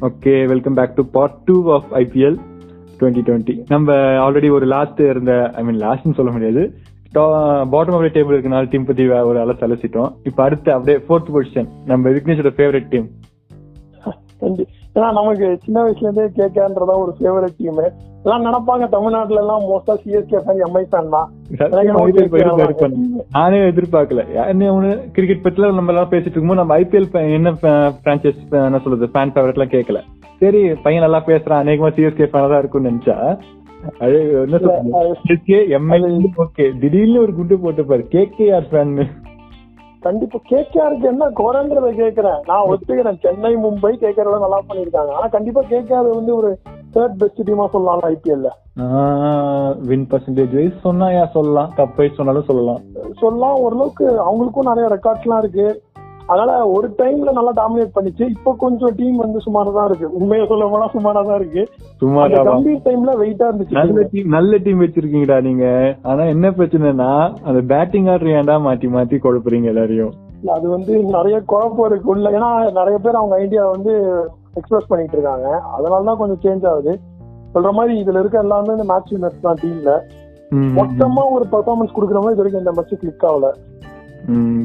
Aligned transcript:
Okay 0.00 0.46
welcome 0.46 0.74
back 0.74 0.94
to 0.94 1.04
part 1.10 1.34
two 1.44 1.72
of 1.72 1.88
IPL 1.94 2.36
twenty 3.00 3.22
twenty 3.26 3.54
நம்ம 3.68 3.92
already 4.24 4.50
ஒரு 4.50 4.66
last 4.66 5.00
இருந்த 5.00 5.50
I 5.54 5.64
mean 5.64 5.80
லாஸ்ட்னு 5.80 6.14
சொல்ல 6.14 6.32
முடியாது. 6.32 6.62
பாட்டம் 7.72 7.96
ஆஃப் 7.96 8.14
டேபிள் 8.14 8.36
இருக்கனால 8.36 8.68
டீம் 8.68 8.84
பத்தி 8.84 9.08
ஒரு 9.08 9.38
அளவு 9.40 9.66
அலசிட்டோம் 9.66 10.12
இப்போ 10.22 10.42
அடுத்து 10.42 10.72
அப்படியே 10.72 10.98
ஃபோர்த் 10.98 11.32
பொசிஷன் 11.34 11.68
நம்ம 11.84 12.10
விக்னேஷோட 12.10 12.52
ஃபேவரட் 12.56 12.88
டீம் 12.88 13.08
ஏன்னா 14.94 15.08
நமக்கு 15.18 15.46
சின்ன 15.64 15.82
வயசுல 15.82 16.06
இருந்தே 16.06 16.24
கேகேன்றதா 16.38 16.94
ஒரு 17.02 17.12
ஃபேவரட் 17.18 17.58
டீம் 17.58 17.82
எல்லாம் 18.24 18.46
நினைப்பாங்க 18.46 18.86
தமிழ்நாட்டுல 18.94 19.42
எல்லாம் 19.42 19.62
மோஸ்டா 19.66 19.94
சிஎஸ்கே 20.00 20.40
ஃபேன் 20.44 20.62
எம்ஐ 20.66 20.82
ஃபேன் 20.88 21.12
தான். 21.14 21.28
நானே 23.36 23.60
எதிர்பார்க்கல. 23.70 24.22
என்ன 24.52 24.72
ஒண்ணு 24.74 24.90
கிரிக்கெட் 25.16 25.44
பத்தில 25.46 25.70
நம்ம 25.78 25.92
எல்லாம் 25.94 26.10
பேசிட்டு 26.12 26.34
இருக்கும்போது 26.34 26.62
நம்ம 26.62 26.76
ஐபிஎல் 26.82 27.08
என்ன 27.38 27.52
பிரான்ச்சைஸ் 28.02 28.42
என்ன 28.62 28.80
சொல்றது 28.84 29.12
ஃபேன் 29.14 29.32
ஃபேவரட் 29.34 29.58
எல்லாம் 29.58 29.74
கேட்கல. 29.76 30.00
சரி 30.42 30.60
பையன் 30.84 31.04
நல்லா 31.06 31.22
பேசுறான் 31.30 31.62
அநேகமா 31.64 31.90
சிஎஸ்கே 31.96 32.28
ஃபேன் 32.32 32.52
தான் 32.52 32.62
இருக்கும்னு 32.62 32.92
நினைச்சா 32.92 33.16
அது 34.04 34.16
என்ன 34.44 34.56
சொல்றது? 34.58 35.58
எம்ஐ 35.78 35.98
ஓகே 36.44 36.64
திடீர்னு 36.82 37.18
ஒரு 37.24 37.34
குண்டு 37.38 37.58
போட்டு 37.64 37.84
பாரு 37.90 38.04
கேகேஆர் 38.16 38.68
ஃபேன் 38.72 38.94
கண்டிப்பா 40.02 40.38
கேகேஆருக்கு 40.50 41.06
என்ன 41.12 41.24
குறைன்றத 41.40 41.88
கேக்குறேன். 42.02 42.38
நான் 42.46 42.68
ஒத்துக்கிறேன். 42.70 43.18
சென்னை 43.24 43.52
மும்பை 43.64 43.92
கேகேஆர் 44.04 44.44
நல்லா 44.44 44.60
பண்ணிருக்காங்க 44.68 45.12
ஆனா 45.16 45.26
கண்டிப்பா 45.36 45.62
கேகேஆர் 45.72 46.08
வந்து 46.18 46.34
ஒரு 46.36 46.50
தேர்ட் 46.94 47.18
பெஸ்ட் 47.18 47.42
டீமா 47.48 47.66
சொல்லலாம் 47.74 48.06
ஐபிஎல்ல 48.12 48.50
வின் 49.88 50.06
பர்சன்டேஜ் 50.10 50.54
வைஸ் 50.58 50.84
சொன்னா 50.86 51.06
யா 51.16 51.24
சொல்லலாம்? 51.36 51.70
கப் 51.76 51.96
வைஸ் 51.96 52.18
சொன்னாலும் 52.18 52.48
சொல்லலாம். 52.50 52.80
சொல்லலாம் 53.22 53.58
ஓரளவுக்கு 53.64 54.06
அவங்களுக்கும் 54.26 54.70
நிறைய 54.70 54.86
ரெக்கார்ட்ஸ் 54.94 55.26
எல்லாம் 55.26 55.42
இருக்கு. 55.44 55.66
அதனால 56.30 56.68
ஒரு 56.68 56.88
டைம்ல 56.98 57.30
நல்லா 57.36 57.52
டாமினேட் 57.60 57.94
பண்ணிச்சு. 57.96 58.24
இப்போ 58.34 58.50
கொஞ்சம் 58.58 58.94
டீம் 58.96 59.16
வந்து 59.16 59.38
சுமாரா 59.46 59.70
தான் 59.72 59.88
இருக்கு. 59.88 60.06
உண்மையை 60.18 60.46
சொல்ல 60.46 60.66
போனா 60.66 60.86
சுமாரா 60.94 61.22
தான் 61.28 61.38
இருக்கு 61.40 61.62
சுமாரா 62.02 62.42
கம்பீர் 62.48 62.84
டைம்ல 62.86 63.12
வெயிட்டா 63.22 63.46
இருந்துச்சு. 63.50 63.76
நல்ல. 63.78 64.02
டீம் 64.12 64.28
நல்ல 64.28 64.56
டீம் 64.56 64.80
வச்சிருக்கீங்கடா 64.80 65.38
நீங்க. 65.48 65.96
ஆனா 66.02 66.22
என்ன 66.24 66.50
பிரச்சனைனா 66.50 67.10
அந்த 67.44 67.60
பேட்டிங் 67.74 68.06
ஆர்டர் 68.06 68.34
ஏன்டா 68.38 68.56
மாத்தி 68.66 68.90
மாத்தி 68.96 69.18
குழப்புறீங்க 69.26 69.64
எல்லாரையும்? 69.64 70.12
அது 70.56 70.68
வந்து 70.68 70.92
நிறைய 71.16 71.40
குழப்பம் 71.52 71.88
இருக்கு 71.90 72.10
உள்ள. 72.10 72.30
ஏன்னா 72.30 72.50
நிறைய 72.80 72.98
பேர் 72.98 73.20
அவங்க 73.22 73.36
ஐடியா 73.36 73.64
வந்து 73.66 73.94
எக்ஸ்பிரஸ் 74.54 74.88
பண்ணிட்டு 74.88 75.16
இருக்காங்க. 75.16 75.48
அதனால 75.76 76.04
தான் 76.04 76.16
கொஞ்சம் 76.16 76.42
சேஞ்ச் 76.44 76.66
ஆகுது. 76.66 76.94
சொல்ற 77.54 77.72
மாதிரி 77.72 78.04
இதுல 78.04 78.20
இருக்க 78.20 78.38
எல்லாமே 78.38 78.72
இந்த 78.72 78.84
மேட்ச் 78.84 79.12
வினர்ஸ் 79.12 79.44
தான் 79.48 79.60
டீம்ல 79.62 79.92
மொத்தமா 80.78 81.22
ஒரு 81.30 81.44
பெர்ஃபார்மன்ஸ் 81.52 81.94
கொடுக்குற 81.96 82.18
மாதிரி 82.20 82.34
இது 82.34 82.42
வரைக்கும் 82.42 82.62
இந்த 82.64 82.72
மேட்ச் 82.72 83.00
கிளிக் 83.00 83.26
ஆகல. 83.30 83.48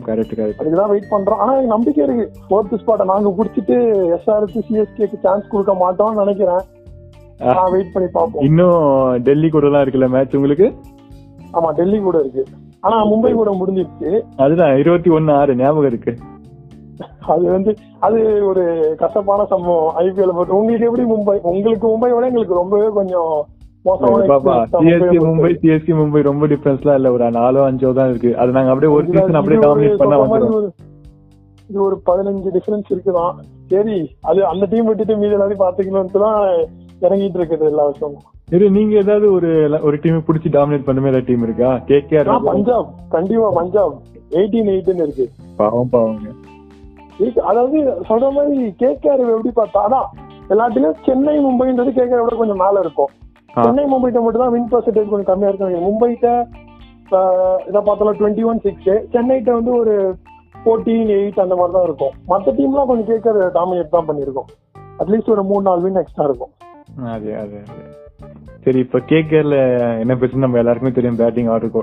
கரெக்ட் 0.06 0.34
கரெக்ட் 0.36 0.60
அதுக்கு 0.60 0.88
வெயிட் 0.88 1.12
பண்றோம். 1.12 1.40
ஆனா 1.42 1.52
எனக்கு 1.52 1.68
நம்பிக்கை 1.68 2.08
இருக்கு. 2.08 2.32
ஃபோர்த் 2.50 2.74
ஸ்பாட்டை 2.74 3.06
நாங்க 3.06 3.34
பிடிச்சிட்டு 3.38 3.78
எஸ்ஆருக்கு 4.16 4.62
சிஎஸ்கேக்கு 4.70 5.20
சான்ஸ் 5.20 5.48
கொடுக்க 5.48 5.74
மாட்டோம்னு 5.74 6.16
நினைக்கிறேன். 6.16 6.62
நான் 7.38 7.72
வெயிட் 7.72 7.94
பண்ணி 7.94 8.10
பார்ப்போம். 8.12 8.44
இன்னும் 8.44 9.22
டெல்லி 9.22 9.50
கூட 9.50 9.66
எல்லாம் 9.66 9.84
இருக்குல்ல 9.84 10.08
மேட்ச் 10.10 10.36
உங்களுக்கு? 10.36 10.74
ஆமா 11.54 11.72
டெல்லி 11.72 12.00
கூட 12.00 12.20
இருக்கு. 12.20 12.46
ஆனா 12.80 13.06
மும்பை 13.06 13.34
கூட 13.34 13.52
முடிஞ்சிருச்சு. 13.52 14.22
அதுதான் 14.36 14.78
இருபத்தி 14.78 15.10
ஒன்னு 15.10 15.34
ஆறு 15.34 15.56
ஞாபகம் 15.56 15.86
இருக்கு. 15.86 16.16
அது 17.28 17.52
வந்து 17.52 17.76
அது 18.00 18.46
ஒரு 18.46 18.96
கசப்பான 18.98 19.46
சம்பவம். 19.46 19.96
ஐபிஎல் 19.98 20.50
உங்களுக்கு 20.50 20.86
எப்படி 20.86 21.04
மும்பை? 21.04 21.40
உங்களுக்கு 21.42 21.88
மும்பை 21.88 22.14
விட 22.16 22.26
எங்களுக்கு 22.26 22.54
ரொம்பவே 22.54 22.88
கொஞ்சம் 22.94 23.46
சிஎஸ்கே 23.86 25.20
மும்பை. 25.20 25.52
சிஎஸ்கே 25.62 25.94
மும்பை 25.96 26.22
ரொம்ப 26.22 26.48
டிஃபரன்ஸ்லாம் 26.48 26.94
இல்ல 26.94 27.12
ஒரு 27.12 27.32
நாலோ 27.32 27.72
அஞ்சோ 27.72 27.94
தான் 27.94 28.10
இருக்கு. 28.10 28.38
அது 28.38 28.52
நாங்க 28.52 28.70
அப்படியே 28.72 28.98
ஒரு 28.98 29.06
சீசன் 29.06 29.34
அப்படியே 29.34 29.62
டாமினேட் 29.62 29.96
பண்ண 29.98 30.18
ஒரு- 30.18 30.70
இது 31.70 31.82
ஒரு 31.82 32.02
பதினஞ்சு 32.06 32.50
டிஃபரன்ஸ் 32.54 32.94
இருக்குதான். 32.94 33.34
சரி 33.68 34.16
அது 34.22 34.46
அந்த 34.46 34.66
டீம் 34.66 34.86
விட்டுட்டு 34.86 35.18
மீதி 35.18 35.36
எல்லாத்தையும் 35.36 35.64
பாத்துக்கணும்னு 35.68 36.20
தான் 36.20 36.48
இறங்கிட்டு 37.02 37.38
இருக்குது 37.38 37.62
எல்லா 37.62 37.84
வருஷமும் 37.84 38.22
சரி 38.50 38.70
நீங்க 38.70 38.96
ஏதாவது 38.96 39.32
ஒரு 39.32 39.80
ஒரு 39.84 40.00
டீம் 40.02 40.24
பிடிச்சி 40.28 40.48
டாமினேட் 40.50 40.88
பண்ணுமே 40.88 41.08
ஏதாவது 41.08 41.24
டீம் 41.26 41.44
இருக்கா? 41.44 41.80
கேகேஆர் 41.88 42.28
ஆனா 42.28 42.40
பஞ்சாப். 42.40 42.90
கண்டிப்பா 43.10 43.50
பஞ்சாப். 43.50 43.94
எயிட்டீன் 44.30 44.68
எயிட்னு 44.68 44.96
இருக்கு. 44.96 45.30
பாவம் 45.58 45.90
பாவங்க. 45.90 46.30
அதாவது 47.44 47.80
சொல்ற 47.82 48.32
மாதிரி 48.32 48.76
கேகேஆர் 48.80 49.38
எப்படி 49.38 49.52
பார்த்தா 49.56 49.80
அதான் 49.90 50.08
எல்லாத்துலயும் 50.50 50.94
சென்னை 51.06 51.46
மும்பைன்றது 51.46 51.92
கேகேஆர் 51.96 52.24
விட 52.24 52.36
கொஞ்சம் 52.36 52.58
மேல 52.58 52.80
இருக்கும். 52.80 53.10
சென்னை 53.64 53.84
மும்பைட்ட 53.92 54.22
மட்டும் 54.24 54.44
தான் 54.44 54.54
வின் 54.56 54.72
பர்சன்டேஜ் 54.72 55.12
கொஞ்சம் 55.12 55.30
கம்மியா 55.32 55.50
இருக்கும் 55.52 55.88
மும்பைட்ட 55.88 56.30
இதை 57.70 57.80
பார்த்தாலும் 57.88 58.18
டுவெண்ட்டி 58.20 58.46
ஒன் 58.52 58.62
சிக்ஸ் 58.66 58.94
சென்னைட்ட 59.14 59.50
வந்து 59.58 59.72
ஒரு 59.82 59.94
ஃபோர்டீன் 60.62 61.12
எயிட் 61.18 61.44
அந்த 61.44 61.56
மாதிரி 61.58 61.74
தான் 61.76 61.88
இருக்கும். 61.88 62.14
மற்ற 62.32 62.54
டீம்லாம் 62.58 62.90
கொஞ்சம் 62.90 63.10
கேட்கற 63.12 63.50
டாமினேட் 63.58 63.96
தான் 63.96 64.08
பண்ணியிருக்கோம். 64.08 64.50
அட்லீஸ்ட் 65.02 65.34
ஒரு 65.36 65.44
மூணு 65.50 65.64
நாலு 65.68 65.84
வின் 65.86 66.02
எக்ஸ்ட்ரா 66.02 66.26
இருக்கும். 66.30 66.52
அது 67.16 67.30
அது. 67.44 67.60
சரி 68.66 68.80
இப்ப 68.86 69.00
கேகேல 69.12 69.56
என்ன 70.04 70.14
பிரச்சனை 70.20 70.44
நம்ம 70.46 70.60
எல்லாருக்குமே 70.62 70.94
தெரியும் 70.98 71.20
பேட்டிங் 71.22 71.50
ஆர்டர் 71.56 71.74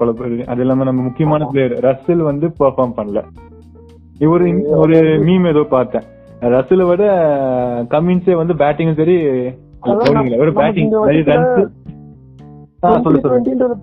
குழப்பம் 0.00 0.50
அது 0.52 0.62
இல்லாம 0.64 0.86
நம்ம 0.88 1.04
முக்கியமான 1.06 1.48
பிளேயர் 1.52 1.74
ரசில் 1.86 2.28
வந்து 2.30 2.48
பெர்ஃபார்ம் 2.60 2.96
பண்ணல. 2.98 3.22
இவரு 4.24 4.46
ஒரு 4.82 4.98
மீம் 5.28 5.48
ஏதோ 5.52 5.64
பார்த்தேன். 5.76 6.06
ரசில 6.56 6.84
விட 6.90 7.04
கமின்ஸே 7.94 8.36
வந்து 8.42 8.54
பேட்டிங்கும் 8.62 9.00
சரி 9.02 9.16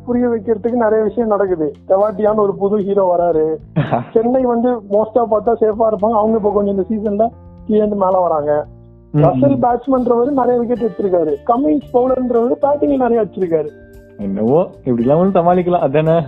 புரிய 0.05 0.27
வைக்கிறதுக்கு 0.27 0.71
நிறைய 0.71 1.03
விஷயம் 1.03 1.29
நடக்குது. 1.29 1.71
தெவாட்டியான 1.87 2.35
ஒரு 2.35 2.55
புது 2.55 2.77
ஹீரோ 2.77 3.15
வராரு. 3.17 3.55
சென்னை 4.13 4.43
வந்து 4.43 4.75
மோஸ்டா 4.75 5.23
பார்த்தா 5.31 5.53
சேஃபா 5.59 5.89
இருப்பாங்க. 5.89 6.17
அவங்க 6.17 6.37
இப்ப 6.37 6.51
கொஞ்சம் 6.51 6.85
இந்த 6.85 6.85
சீசன்ல 6.89 7.29
கீழே 7.65 7.85
மேல 7.85 8.19
வராங்க. 8.19 8.65
ரசல் 9.13 9.57
பேட்ஸ்மேன்றவர் 9.57 10.31
நிறைய 10.31 10.61
விக்கெட் 10.61 10.89
எடுத்திருக்காரு. 10.89 11.35
கமின்ஸ் 11.47 11.93
பவுலர்ன்றவர் 11.93 12.51
பேட்டிங் 12.51 12.97
நிறைய 12.97 13.21
வச்சிருக்காரு. 13.21 13.69
என்னவோ 14.17 14.67
இப்படி 14.77 15.01
எல்லாம் 15.01 15.31
சமாளிக்கலாம். 15.31 15.79
அதானே? 15.79 16.21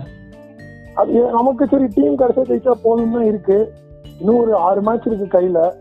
அது 0.94 1.30
நமக்கு 1.30 1.66
சரி 1.66 1.86
டீம் 1.94 2.18
கடைசியா 2.18 2.48
ஜெயிச்சா 2.48 2.72
போதும் 2.82 3.12
தான் 3.12 3.24
இருக்கு. 3.24 3.72
இன்னும் 4.18 4.38
ஒரு 4.38 4.56
ஆறு 4.56 4.82
மேட்ச் 4.82 5.06
இருக்கு 5.06 5.38
கையில. 5.38 5.72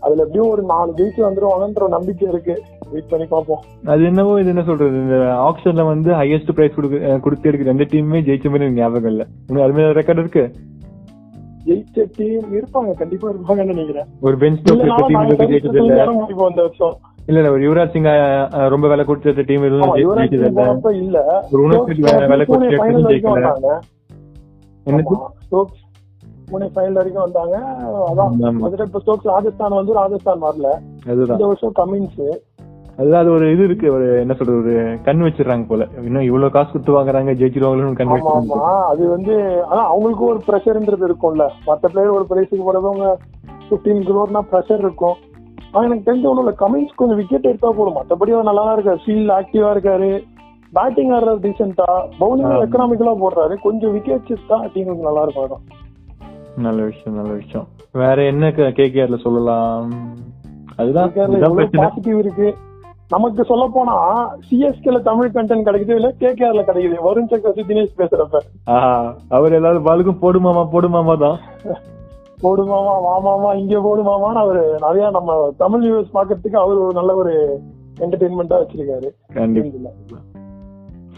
அதுல 0.00 0.22
எப்படியும் 0.22 0.48
ஒரு 0.48 0.62
நாலு 0.62 0.92
ஜெயிச்சு 0.96 1.20
வந்துருவாங்கன்ற 1.20 1.88
நம்பிக்கை 1.88 2.28
இருக்கு. 2.28 2.62
வெயிட் 2.92 3.10
பண்ணி 3.12 3.26
பார்ப்போம் 3.26 3.62
அது 3.84 4.02
என்னவோ 4.10 4.32
இது 4.40 4.48
என்ன 4.48 4.62
சொல்றது? 4.62 4.96
இந்த 5.04 5.16
ஆப்ஷன்ல 5.46 5.84
வந்து 5.86 6.10
ஹையஸ்ட் 6.20 6.54
பிரைஸ் 6.54 6.74
கொடுத்து 7.20 7.48
இருக்கு 7.48 7.68
ரெண்டு 7.70 7.84
டீமுமே 7.84 8.20
ஜெயிச்ச 8.28 8.44
மாதிரி 8.44 8.64
எனக்கு 8.64 8.80
ஞாபகம் 8.80 9.10
இல்ல. 9.12 9.24
உங்களுக்கு 9.48 9.68
அது 9.68 9.80
மாதிரி 9.80 10.00
ரெக்கார்ட் 10.00 10.22
இருக்கு. 10.24 10.44
ஜெயிச்ச 11.66 12.04
டீம் 12.16 12.46
இருப்பாங்க 12.56 12.92
கண்டிப்பா 13.00 13.26
இருப்பாங்கன்னு 13.32 13.72
நினைக்கிறேன். 13.72 14.06
ஒரு 14.20 14.36
பெஞ்ச் 14.36 14.62
டீம் 14.62 14.80
ஜெயிச்சது 14.80 15.80
இல்ல. 15.82 16.00
இல்ல 17.26 17.38
இல்ல 17.40 17.50
ஒரு 17.52 17.62
யுவராஜ் 17.66 17.92
சிங் 17.94 18.08
ரொம்ப 18.74 18.86
விலை 18.88 19.04
கொடுத்த 19.04 19.42
டீம் 19.50 19.62
ஜெயிச்சது 19.62 20.48
சிங் 20.54 20.92
இல்ல. 20.92 20.98
இல்ல. 21.02 21.18
ஒரு 21.52 21.62
விலை 21.66 21.78
கொடுத்த 21.84 22.12
ஃபைனல் 22.12 22.28
வரைக்கும் 22.28 22.68
ஜெயிக்கல. 23.08 23.30
வந்தாங்க. 23.32 23.78
என்னது? 24.86 25.14
ஆமா, 25.14 25.28
ஸ்டோக்ஸ் 25.46 25.80
பூனே 26.50 26.66
ஃபைனல் 26.74 26.98
வரைக்கும் 26.98 27.26
வந்தாங்க. 27.26 27.56
அதான் 28.08 28.86
இப்ப 28.86 29.00
ஸ்டோக்ஸ் 29.00 29.24
ராஜஸ்தான் 29.24 29.76
வந்து 29.78 29.92
ராஜஸ்தான் 29.92 30.42
வரல. 30.42 30.66
இந்த 31.10 31.46
வருஷம் 31.46 31.72
கமின்ஸ் 31.76 32.20
அதுதான் 32.98 33.20
அது 33.20 33.30
ஒரு 33.30 33.52
இது 33.52 33.62
இருக்கு 33.64 33.92
ஒரு 33.92 34.06
என்ன 34.20 34.34
சொல்றது 34.34 34.58
ஒரு 34.62 34.98
கண் 35.04 35.22
வச்சிடுறாங்க 35.22 35.66
போல. 35.66 35.88
இன்னும் 36.04 36.22
இவ்வளவு 36.22 36.50
காசு 36.50 36.70
கொடுத்து 36.72 36.96
வாங்குறாங்க 36.96 37.32
ஜெயிச்சிருவாங்களோன்னு 37.40 37.98
கண் 38.00 38.12
வச்சிருக்காங்க 38.12 38.70
அது 38.90 39.08
வந்து 39.08 39.64
ஆனா 39.70 39.82
அவங்களுக்கும் 39.92 40.32
ஒரு 40.32 40.40
ப்ரெஷர்ன்றது 40.48 41.06
இருக்கும்ல. 41.08 41.46
மத்த 41.66 41.90
பிளேயர் 41.92 42.16
ஒரு 42.18 42.26
பிரைஸுக்கு 42.30 42.66
போறவங்க 42.68 43.06
பிப்டீன் 43.70 44.04
குரோர்னா 44.08 44.42
ப்ரெஷர் 44.50 44.78
இருக்கும். 44.78 45.16
ஆனா 45.72 45.84
எனக்கு 45.86 46.06
தெரிஞ்ச 46.10 46.24
ஒண்ணும் 46.30 46.44
இல்ல. 46.44 46.54
கமின்ஸ் 46.62 46.98
கொஞ்சம் 47.00 47.16
விக்கெட் 47.16 47.48
எடுத்தா 47.50 47.70
போதும். 47.70 47.96
மத்தபடி 47.98 48.32
அவர் 48.34 48.50
நல்லா 48.50 48.64
தான் 48.64 48.76
இருக்காரு. 48.76 49.00
ஃபீல்ட் 49.04 49.34
ஆக்டிவா 49.38 49.70
இருக்காரு. 49.76 50.10
பேட்டிங் 50.72 51.10
ஆடுறது 51.10 51.40
டீசென்டா 51.46 51.86
பவுலிங். 52.20 52.52
எக்கனாமிக்கலா 52.64 53.14
போடுறாரு. 53.22 53.54
கொஞ்சம் 53.60 53.94
விக்கெட்ஸ் 53.96 54.46
தான் 54.46 54.70
டீமுக்கு 54.74 55.08
நல்லா 55.08 55.22
இருக்கும். 55.22 55.64
நல்ல 56.56 56.82
விஷயம் 56.82 57.16
நல்ல 57.16 57.32
விஷயம். 57.32 57.66
வேற 57.92 58.22
என்ன 58.22 58.48
கேகேஆர்ல 58.48 59.16
சொல்லலாம்? 59.16 59.88
அதுதான் 60.76 61.10
பாசிட்டிவ் 61.76 62.18
இருக்கு? 62.18 62.54
நமக்கு 63.12 63.42
சொல்ல 63.48 63.64
போனா 63.76 63.94
சிஎஸ்கேல 64.48 64.98
தமிழ் 65.08 65.32
கண்டென்ட் 65.36 65.66
கிடைக்குது 65.68 65.96
இல்ல 65.98 66.08
கேகேஆர்ல 66.22 66.62
கிடைக்குது. 66.68 66.96
வருண் 67.06 67.30
சக்கரவர்த்தி 67.30 67.64
தினேஷ் 67.70 67.98
பேசுறப்ப. 68.00 68.38
அவர் 69.36 69.56
எல்லாரும் 69.58 69.86
பாலுக்கும் 69.88 70.20
போடுமாமா 70.22 70.62
போடுமாமா 70.74 71.14
தான். 71.24 71.38
போடுமாமா 72.44 72.94
வாமாமா 73.06 73.50
இங்க 73.62 73.74
போடுமாமான்னு 73.86 74.42
அவரு 74.44 74.62
நிறைய 74.84 75.08
நம்ம 75.16 75.32
தமிழ் 75.62 75.84
நியூஸ் 75.86 76.14
பாக்குறதுக்கு 76.16 76.58
அவர் 76.62 76.82
ஒரு 76.84 76.94
நல்ல 77.00 77.14
ஒரு 77.22 77.32
என்டர்டைன்மெண்டா 78.04 78.60
வச்சிருக்காரு. 78.62 79.10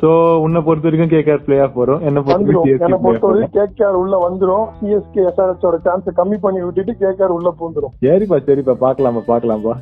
சோ 0.01 0.09
உன்னை 0.45 0.61
பொறுத்த 0.67 0.87
வரைக்கும் 0.89 1.13
கேகேஆர் 1.13 1.45
பிளே 1.47 1.59
ஆஃப் 1.67 1.79
வரும் 1.83 2.03
என்ன 2.09 2.19
பொறுத்த 2.25 2.59
வரைக்கும் 2.63 3.27
வரும். 3.29 3.53
கேகேஆர் 3.59 4.01
உள்ள 4.03 4.15
வந்துரும். 4.27 4.67
சிஎஸ்கே 4.81 5.23
எஸ்ஆர்எச் 5.31 5.67
ஓட 5.69 5.79
சான்ஸ் 5.87 6.11
கம்மி 6.21 6.39
பண்ணி 6.47 6.63
விட்டுட்டு 6.67 6.95
கேகேஆர் 7.05 7.37
உள்ள 7.39 7.51
பூந்துரும். 7.61 7.95
சரிப்பா 8.07 8.39
சரிப்பா. 8.49 8.75
பாக்கலாமா 8.85 9.23
பாக்கலாம்ப்பா 9.31 9.77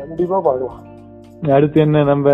கண்டிப்பா 0.00 0.38
பாக்கலாம் 0.48 0.80
அடுத்து 1.52 1.78
என்ன 1.80 2.02
நம்ம 2.04 2.26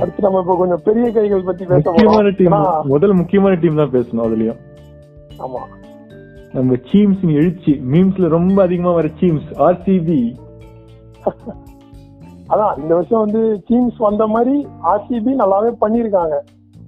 அடுத்து 0.00 0.24
நம்ம 0.24 0.40
இப்ப 0.40 0.56
கொஞ்சம் 0.56 0.82
பெரிய 0.84 1.06
கைகள் 1.12 1.44
பத்தி 1.44 1.64
பேச 1.66 1.82
முக்கியமான 1.88 2.30
டீம் 2.38 2.56
முதல்ல 2.90 3.14
முக்கியமான 3.20 3.54
டீம் 3.54 3.80
தான் 3.80 3.94
பேசணும் 3.94 4.24
அதுலயும். 4.26 4.58
ஆமா. 5.38 5.60
நம்ம 6.54 6.76
சீம்ஸ் 6.88 7.24
எழுச்சி 7.34 7.72
மீம்ஸ்ல 7.90 8.28
ரொம்ப 8.28 8.58
அதிகமா 8.62 8.92
வர 8.92 9.08
சீம்ஸ் 9.20 9.50
ஆர்சிபி 9.66 10.20
அதான் 12.52 12.78
இந்த 12.78 12.92
வருஷம் 12.94 13.20
வந்து 13.20 13.40
டீம்ஸ் 13.68 13.98
வந்த 14.04 14.24
மாதிரி 14.26 14.54
ஆர்சிபி 14.92 15.32
நல்லாவே 15.40 15.70
பண்ணிருக்காங்க 15.82 16.36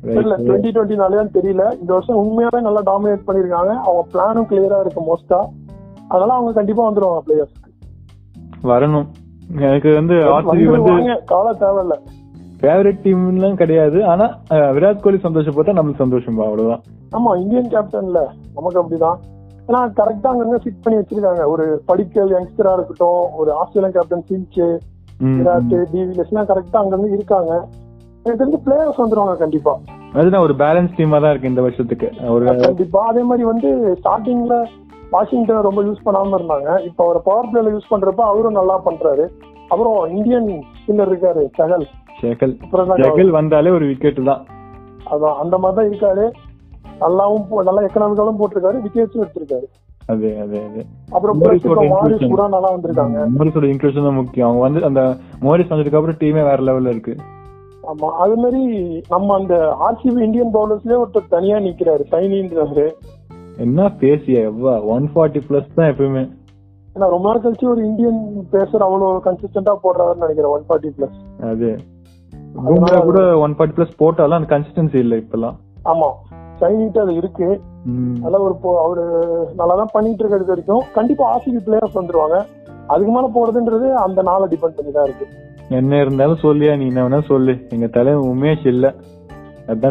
தெரியல 0.07 0.37
டுவெண்ட்டி 0.41 0.71
டுவெண்ட்டினாலயான்னு 0.71 1.37
தெரியல. 1.37 1.65
இந்த 1.81 1.91
வருஷம் 1.95 2.21
உண்மையாவே 2.23 2.61
நல்லா 2.61 2.81
டாமினேட் 2.89 3.27
பண்ணிருக்காங்க 3.27 3.73
அவங்க 3.81 4.03
பிளானும் 4.13 4.49
கிளியரா 4.51 4.79
இருக்கு 4.81 5.03
மோஸ்டா 5.09 5.41
அதனால 6.11 6.33
அவங்க 6.33 6.53
கண்டிப்பா 6.53 6.83
வந்துருவாங்க 6.89 7.23
பிளேயர்ஸ் 7.27 7.59
வரணும். 8.65 9.07
எனக்கு 9.67 9.91
வந்து 9.99 10.15
ஆர்சிபி 10.35 10.67
வந்து 10.75 10.95
கவலை 11.31 11.53
தேவையில்ல. 11.63 11.97
ஃபேவரட் 12.61 13.03
டீம்லாம் 13.05 13.61
கிடையாது. 13.61 13.99
ஆனா 14.13 14.27
விராட் 14.77 15.05
கோலி 15.05 15.19
சந்தோஷப்பட்டா 15.25 15.73
நம்மளுக்கு 15.79 16.05
சந்தோஷம் 16.05 16.39
அவ்வளவுதான். 16.47 16.83
ஆமா 17.17 17.31
இந்தியன் 17.43 17.71
கேப்டன்ல 17.75 18.21
நமக்கு 18.57 18.81
அப்படிதான். 18.83 19.19
ஏன்னா 19.69 19.81
கரெக்டா 19.99 20.29
அங்கங்க 20.31 20.59
ஃபிட் 20.63 20.83
பண்ணி 20.85 20.99
வச்சிருக்காங்க. 21.01 21.43
ஒரு 21.55 21.65
படிக்கல் 21.91 22.31
யங்ஸ்டரா 22.37 22.73
இருக்கட்டும் 22.77 23.23
ஒரு 23.41 23.51
ஆஸ்திரேலியன் 23.61 23.97
கேப்டன் 23.97 24.27
சிஞ்சு 24.31 24.69
விராட். 25.39 25.73
டிவிலியர்ஸ் 25.73 26.31
எல்லாம் 26.33 26.51
கரெக்டா 26.53 26.79
அங்கங்க 26.83 27.09
இருக்காங்க. 27.17 27.53
எனக்கு 28.25 28.41
தெரிஞ்சு 28.43 28.61
பிளேயர்ஸ் 28.67 29.03
வந்துருவாங்க 29.03 29.37
கண்டிப்பா. 29.43 29.73
அதுதான் 30.13 30.45
ஒரு 30.47 30.55
பேலன்ஸ் 30.63 30.97
டீமா 30.97 31.19
தான் 31.23 31.31
இருக்கு 31.31 31.53
இந்த 31.53 31.63
வருஷத்துக்கு. 31.67 32.09
ஒரு 32.37 32.45
கண்டிப்பா. 32.67 33.01
அதே 33.13 33.23
மாதிரி 33.31 33.45
வந்து 33.53 33.99
ஸ்டார்டிங்ல 34.01 34.57
வாஷிங்டன் 35.14 35.67
ரொம்ப 35.69 35.81
யூஸ் 35.88 36.05
பண்ணாம 36.06 36.38
இருந்தாங்க. 36.38 36.70
இப்ப 36.88 37.05
அவர் 37.06 37.19
பவர் 37.29 37.50
பிளேல 37.50 37.73
யூஸ் 37.75 37.91
பண்றப்ப 37.93 38.23
அவரும் 38.32 38.59
நல்லா 38.61 38.76
பண்றாரு. 38.87 39.26
அப்புறம் 39.73 39.99
இந்தியன் 40.17 40.49
ஸ்பின்னர் 40.79 41.12
இருக்காரு 41.12 41.43
சகல் 41.59 41.87
தான் 42.91 43.03
ஷெகல் 43.05 43.37
வந்தாலே 43.38 43.70
ஒரு 43.76 43.85
விக்கெட் 43.91 44.20
தான். 44.31 44.43
அதான் 45.12 45.38
அந்த 45.43 45.55
மாதிரி 45.62 45.76
தான் 45.79 45.91
இருக்காரு. 45.91 46.25
நல்லாவும் 47.05 47.67
நல்லா 47.69 47.85
எக்கனாமிக்காலும் 47.87 48.41
போட்டிருக்காரு 48.41 48.82
விக்கெட்ஸும் 48.87 49.23
எடுத்திருக்காரு. 49.25 49.67
அதே 50.12 50.31
அதே 50.44 50.61
அதே. 50.69 50.82
அப்புறம் 51.15 51.38
நல்லா 52.56 52.70
வந்திருக்காங்க. 52.75 53.19
மோரிஸோட 53.37 53.67
இன்க்ளூஷன் 53.73 54.08
தான் 54.08 54.19
முக்கியம். 54.20 54.49
அவங்க 54.49 54.62
வந்து 54.67 54.81
அந்த 54.88 55.03
மோரிஸ் 55.47 55.73
வந்ததுக்கு 55.73 55.99
அப்புறம் 56.00 56.20
டீமே 56.23 56.43
வேற 56.50 56.58
லெவல்ல 56.69 56.94
இருக்கு. 56.94 57.15
ஆமா 57.91 58.08
அது 58.25 58.35
மாதிரி 58.43 58.62
நம்ம 59.12 59.35
அந்த 59.41 59.55
ஆர்சிபி 59.87 60.20
இந்தியன் 60.26 60.53
பவுலர்ஸ்லயே 60.56 60.99
ஒருத்தர் 61.03 61.32
தனியா 61.37 61.56
நிக்கிறாரு 61.65 62.05
சைனின்றவரு 62.12 62.87
என்ன 63.57 63.89
பேசிய? 63.91 64.51
எவ்வா 64.51 64.85
ஒன் 64.85 65.11
ஃபார்ட்டி 65.15 65.41
பிளஸ் 65.49 65.75
தான் 65.75 65.95
எப்பயுமே. 65.95 66.31
ஏன்னா 66.95 67.09
ரொம்ப 67.09 67.33
நாள் 67.33 67.41
கழிச்சு 67.41 67.69
ஒரு 67.69 67.85
இந்தியன் 67.85 68.47
பேசர் 68.51 68.83
அவ்வளவு 68.83 69.23
கன்சிஸ்டன்டா 69.25 69.77
போடுறாருன்னு 69.83 70.25
நினைக்கிறேன் 70.27 70.53
ஒன் 70.53 70.65
ஃபார்ட்டி 70.69 70.91
பிளஸ் 70.99 71.19
அது. 71.41 71.79
பூம்ரா 72.67 73.03
கூட 73.03 73.39
ஒன் 73.39 73.55
ஃபார்ட்டி 73.55 73.77
பிளஸ் 73.77 73.97
போட்டாலும் 73.97 74.39
அந்த 74.39 74.59
கன்சிஸ்டன்சி 74.59 74.95
இல்ல 74.95 75.17
இப்பெல்லாம். 75.17 75.57
ஆமா. 75.85 76.09
சைனிட்டு 76.61 76.99
அது 76.99 77.15
இருக்கு. 77.15 77.61
அதெல்லாம் 78.19 78.43
ஒரு 78.43 78.79
அவரு 78.79 79.05
நல்லா 79.57 79.75
தான் 79.75 79.89
பண்ணிட்டு 79.93 80.19
இருக்கிறது 80.19 80.49
வரைக்கும். 80.49 80.83
கண்டிப்பா 80.95 81.37
ஆர்சிபி 81.37 81.61
பிளேயர்ஸ் 81.67 81.95
வந்துருவாங்க. 81.95 82.47
அதுக்கு 82.87 83.13
மேல 83.13 83.31
போறதுன்றது 83.35 83.93
அந்த 83.93 84.23
நாளை 84.23 84.49
டிபெண்ட் 84.49 84.77
பண்ணி 84.77 84.93
தான் 84.93 85.05
இருக்கு. 85.05 85.27
என்ன 85.69 86.01
இருந்தாலும் 86.01 86.39
சொல்லியா? 86.43 86.77
நீ 86.77 86.87
என்ன 86.87 87.09
வேணா 87.09 87.23
சொல்லு. 87.23 87.67
எங்க 87.69 87.87
தலைவன் 87.87 88.39
உமேஷ் 88.39 88.67
இல்ல. 88.67 88.95
அது. 89.70 89.88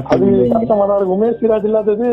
கஷ்டமா 0.53 0.85
தான் 0.85 0.97
இருக்கு 0.97 1.15
உமேஷ் 1.15 1.37
சிராஜ் 1.41 1.67
இல்லாதது 1.67 2.07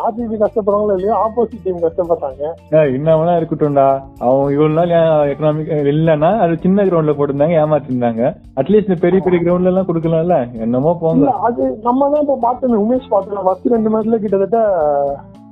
ஆர்சிபி 0.00 0.36
கஷ்டப்படுறாங்களோ 0.42 0.94
இல்லையோ? 0.96 1.14
ஆப்போசிட் 1.24 1.62
டீம் 1.64 1.84
கஷ்டப்படுறாங்க 1.84 2.42
ஏய், 2.78 2.92
என்ன 2.96 3.16
வேணா 3.18 3.36
இருக்கட்டும்டா. 3.38 3.86
அவன் 4.26 4.52
இவ்வளவு 4.54 4.74
நாள் 4.80 4.94
எக்கனாமிக் 5.32 5.70
இல்லன்னா 5.92 6.30
அது 6.44 6.56
சின்ன 6.64 6.86
கிரவுண்ட்ல 6.88 7.14
போட்டிருந்தாங்க 7.16 7.60
ஏமாத்திருந்தாங்க. 7.62 8.22
அட்லீஸ்ட் 8.60 9.02
பெரிய 9.04 9.20
பெரிய 9.20 9.40
கிரவுண்ட்ல 9.42 9.72
எல்லாம் 9.72 9.88
கொடுக்கலாம்ல. 9.90 10.36
என்னமோ 10.66 10.92
போங்க. 11.02 11.32
அது 11.48 11.64
நம்ம 11.82 12.10
தான் 12.12 12.24
இப்ப 12.26 12.38
பார்த்தோம் 12.46 12.82
உமேஷ் 12.84 13.12
பார்த்தோம் 13.14 13.46
ஃபர்ஸ்ட் 13.48 13.72
ரெண்டு 13.74 13.92
மேட்ச்ல 13.94 14.18
கிட்டத்தட்ட 14.18 14.60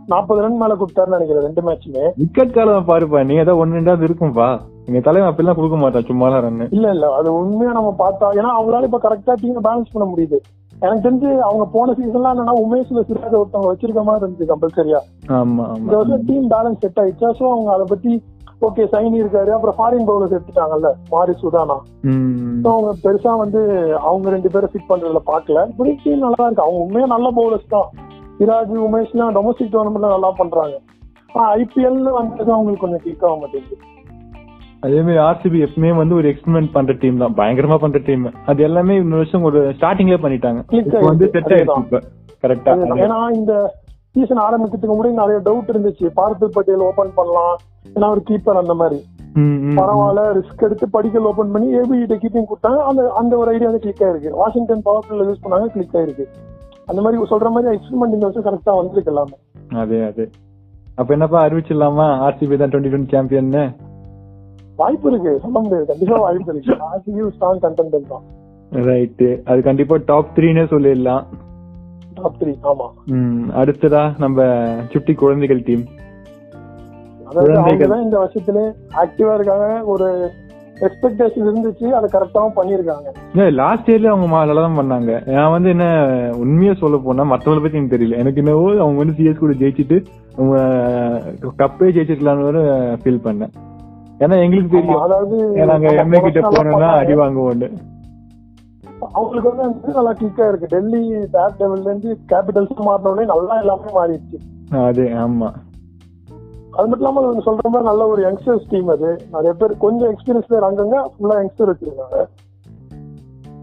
நாற்பது 0.08 0.40
ரன் 0.44 0.58
மேல 0.62 0.72
கொடுத்தாருன்னு 0.74 1.16
நினைக்கிறேன் 1.16 1.46
ரெண்டு 1.46 1.62
மேட்சுமே 1.66 2.02
விக்கெட் 2.18 2.56
காலம் 2.56 2.88
பாருப்பா 2.88 3.20
நீ 3.28 3.34
ஏதோ 3.44 3.52
ஒன்னு 3.60 3.78
ரெண்டாவது 3.78 4.04
இருக்கும்பா. 4.08 4.48
எங்க 4.88 5.00
தலைவன் 5.00 5.28
அப்பெல்லாம் 5.28 5.56
கொடுக்க 5.58 5.76
மாட்டான் 5.76 6.08
சும்மா 6.08 6.26
ரன்னு 6.36 6.64
இல்ல 6.76 6.86
இல்ல 6.94 7.06
அது 7.18 7.28
உண்மையா 7.36 7.70
நம்ம 7.78 7.92
பார்த்தா 8.00 8.26
ஏன்னா 8.38 8.50
அவங்களால 8.56 8.88
இப்ப 8.88 9.00
கரெக்டா 9.04 9.34
டீம் 9.42 9.64
பேலன்ஸ் 9.66 9.92
பண்ண 9.94 10.06
முடியுது. 10.10 10.38
எனக்கு 10.84 11.04
தெரிஞ்சு 11.06 11.30
அவங்க 11.48 11.64
போன 11.74 11.94
சீசன்லாம் 11.98 12.34
என்னன்னா 12.34 12.54
உமேஷ்ல 12.64 13.02
சிராஜ் 13.08 13.40
ஒருத்தவங்க 13.40 13.72
வச்சிருக்க 13.72 14.02
மாதிரி 14.06 14.24
இருந்துச்சு 14.24 14.52
கம்பல்சரியா 14.52 15.00
இந்த 15.80 15.94
வருஷம் 15.98 16.24
டீம் 16.30 16.46
பேலன்ஸ் 16.54 16.82
செட் 16.84 17.02
ஆயிடுச்சா. 17.02 17.30
சோ 17.40 17.44
அவங்க 17.54 17.70
அதை 17.76 17.86
பத்தி 17.92 18.12
ஓகே 18.66 18.84
சைனி 18.92 19.16
இருக்காரு. 19.22 19.50
அப்புறம் 19.54 19.76
ஃபாரின் 19.78 20.06
பவுலர்ஸ் 20.10 20.34
எடுத்துட்டாங்கல்ல 20.36 20.90
மாரி 21.14 21.32
சுதானா. 21.42 21.76
So 22.62 22.68
அவங்க 22.74 22.90
பெருசா 23.04 23.32
வந்து 23.42 23.60
அவங்க 24.08 24.26
ரெண்டு 24.34 24.52
பேரும் 24.54 24.72
ஃபிட் 24.72 24.90
பண்றதுல 24.90 25.22
பாக்கல 25.30 25.64
இப்படி 25.72 25.90
டீம் 26.04 26.24
நல்லா 26.26 26.44
இருக்கு. 26.46 26.66
அவங்க 26.66 26.80
உண்மையா 26.84 27.08
நல்ல 27.14 27.30
பவுலர்ஸ் 27.40 27.72
தான். 27.74 27.88
சிராஜ் 28.38 28.76
உமேஷ்லாம் 28.88 29.34
டொமஸ்டிக் 29.38 29.74
டோர்னமெண்ட்ல 29.74 30.14
நல்லா 30.14 30.30
பண்றாங்க. 30.42 30.76
ஐபிஎல் 31.58 32.00
வந்தது 32.18 32.50
அவங்களுக்கு 32.56 32.84
கொஞ்சம் 32.84 33.02
கிளிக் 33.04 33.24
ஆக 33.26 33.36
மாட்டேங்குது. 33.42 33.76
அதே 34.84 35.00
மாதிரி 35.00 35.18
ஆர்சிபி 35.18 35.66
எப்பவுமே 35.66 35.96
வந்து 35.96 36.14
ஒரு 36.14 36.28
எக்ஸ்பெரிமெண்ட் 36.28 36.70
பண்ற 36.72 36.94
டீம் 36.98 37.18
தான். 37.18 37.34
பயங்கரமா 37.34 37.76
பண்ற 37.76 38.00
டீம் 38.04 38.24
அது 38.46 38.62
எல்லாமே 38.62 38.96
இந்த 38.96 39.16
வருஷம் 39.16 39.42
ஒரு 39.42 39.68
ஸ்டார்டிங்ல 39.68 40.16
பண்ணிட்டாங்க. 40.24 40.62
இப்போ 40.68 40.98
வந்து. 40.98 41.28
செட் 41.28 41.44
ஆயிடுச்சு 41.44 41.78
இப்ப. 41.78 42.00
கரெக்டா. 42.42 42.72
ஏன்னா 43.04 43.30
இந்த 43.30 43.74
சீசன் 44.10 44.38
ஆரம்பிக்கிறதுக்கு 44.38 44.94
முன்னாடி 44.96 45.12
நிறைய 45.12 45.40
டவுட் 45.44 45.70
இருந்துச்சு. 45.72 46.10
பார்த்திவ் 46.16 46.52
பட்டேல் 46.52 46.84
ஓபன் 46.88 47.14
பண்ணலாம். 47.14 47.56
ஏன்னா 47.94 48.08
ஒரு 48.10 48.22
கீப்பர் 48.30 48.60
அந்த 48.62 48.74
மாதிரி. 48.74 49.02
பரவாயில்ல 49.78 50.24
ரிஸ்க் 50.38 50.62
எடுத்து 50.62 50.88
படிக்கல் 50.88 51.22
ஓபன் 51.22 51.50
பண்ணி 51.50 51.78
ஏபி 51.78 52.06
கிட்ட 52.06 52.14
கீப்பிங் 52.14 52.46
கொடுத்தாங்க. 52.52 52.76
அந்த 52.76 53.12
அந்த 53.16 53.36
ஒரு 53.36 53.50
ஐடியா 53.50 53.70
வந்து 53.70 53.92
கிளிக் 53.92 54.08
ஆயிருக்கு. 54.08 54.30
வாஷிங்டன் 54.30 54.82
பவர் 54.82 55.04
பிளேல 55.10 55.28
யூஸ் 55.28 55.44
பண்ணாங்க 55.44 55.66
கிளிக் 55.66 55.94
ஆயிருக்கு. 55.94 56.24
அந்த 56.86 57.02
மாதிரி 57.02 57.22
சொல்ற 57.22 57.48
மாதிரி 57.48 57.76
எக்ஸ்பெரிமெண்ட் 57.76 58.14
இந்த 58.14 58.26
வருஷம் 58.26 58.44
கரெக்டா 58.44 58.76
வந்திருக்கு 58.76 59.12
எல்லாமே. 59.14 59.36
அதே 59.82 60.00
அதே. 60.06 60.28
அப்ப 60.94 61.12
என்னப்பா 61.12 61.46
அறிவிச்சிடலாமா? 61.46 62.06
ஆர்சிபி 62.26 62.56
தான் 62.56 62.70
டுவெண்ட்டி 62.70 62.90
டுவெண்ட்டி 62.92 63.12
சாம்பியன் 63.12 63.74
வாய்ப்பு 64.76 65.08
இருக்கு. 65.10 65.32
சொல்ல 65.42 65.58
முடியாது. 65.60 65.86
கண்டிப்பா 65.90 66.18
வாய்ப்பு 66.24 66.52
இருக்கு. 66.54 66.76
ஆர்சிபி 66.88 67.30
ஸ்ட்ராங் 67.36 67.64
கண்டென்ட் 67.64 68.12
தான். 68.12 68.24
ரைட்டு 68.88 69.28
அது 69.50 69.60
கண்டிப்பா 69.62 69.96
டாப் 70.06 70.32
த்ரீனே 70.36 70.64
சொல்லிடலாம். 70.72 71.24
டாப் 72.14 72.38
த்ரீ 72.40 72.52
ஆமா. 72.70 72.86
ம், 73.16 73.44
அடுத்ததா 73.60 74.02
நம்ம 74.18 74.46
சுட்டி 74.92 75.14
குழந்தைகள் 75.22 75.66
டீம் 75.68 75.84
அதாவது 77.28 78.02
இந்த 78.06 78.16
வருஷத்துல 78.22 78.58
ஆக்டிவா 79.02 79.34
இருக்காங்க. 79.34 79.68
ஒரு 79.92 80.08
எக்ஸ்பெக்டேஷன் 80.86 81.46
இருந்துச்சு. 81.48 81.86
அதை 81.96 82.06
கரெக்டாவும் 82.12 82.56
பண்ணிருக்காங்க 82.56 83.48
லாஸ்ட் 83.60 83.90
இயர்ல 83.90 84.12
அவங்க 84.12 84.44
நல்லா 84.44 84.62
தான் 84.66 84.78
பண்ணாங்க. 84.80 85.12
நான் 85.36 85.54
வந்து 85.56 85.68
என்ன 85.74 85.86
உண்மையா 86.42 86.74
சொல்ல 86.82 86.96
போனா 87.04 87.24
மத்தவங்கள 87.32 87.62
பத்தி 87.62 87.78
எனக்கு 87.78 87.96
தெரியல. 87.96 88.18
எனக்கு 88.22 88.42
என்னவோ 88.44 88.64
அவங்க 88.84 88.98
வந்து 89.02 89.16
சிஎஸ் 89.18 89.42
கூட 89.42 89.54
ஜெயிச்சுட்டு 89.62 89.98
அவங்க 90.38 90.56
கப்பே 91.62 91.88
ஜெயிச்சிருக்கலாம்னு 91.96 92.64
ஃபீல் 93.02 93.24
பண்ணேன். 93.28 93.54
ஏன்னா 94.24 94.36
எங்களுக்கு 94.44 94.74
தெரியும். 94.76 95.02
அதாவது 95.06 95.36
நாங்க 95.72 95.88
எம்ஏ 96.04 96.20
கிட்ட 96.26 96.40
போனோம்னா. 96.56 96.90
அடி 97.02 97.16
வாங்குவோம்னு 97.22 97.68
அவங்களுக்கு 99.16 99.48
வந்து 99.50 99.64
அந்த 99.66 99.94
நல்லா 99.98 100.12
கிளிக்கா 100.18 100.44
இருக்கு 100.50 100.72
டெல்லி 100.74 101.00
பேட் 101.34 101.58
டெவில்ல 101.60 101.88
இருந்து 101.90 102.10
கேபிட்டல்ஸ் 102.32 102.86
மாறினோடனே 102.88 103.24
நல்லா 103.32 103.54
எல்லாமே 103.62 103.90
மாறிடுச்சு. 103.98 104.38
அது 104.88 105.04
ஆமா. 105.24 105.48
அது 106.76 106.86
மட்டும் 106.88 107.02
இல்லாம 107.02 107.22
நீங்க 107.24 107.42
சொல்ற 107.48 107.64
மாதிரி 107.72 107.88
நல்ல 107.88 108.06
ஒரு 108.12 108.20
யங்ஸ்டர்ஸ் 108.26 108.70
டீம் 108.70 108.88
அது. 108.94 109.10
நிறைய 109.34 109.52
பேர் 109.60 109.74
கொஞ்சம் 109.84 110.10
எக்ஸ்பீரியன்ஸ் 110.12 110.50
பேர் 110.52 110.66
அங்கங்க 110.68 110.96
ஃபுல்லா 111.12 111.36
யங்ஸ்டர் 111.40 111.70
வச்சிருக்காங்க. 111.70 112.18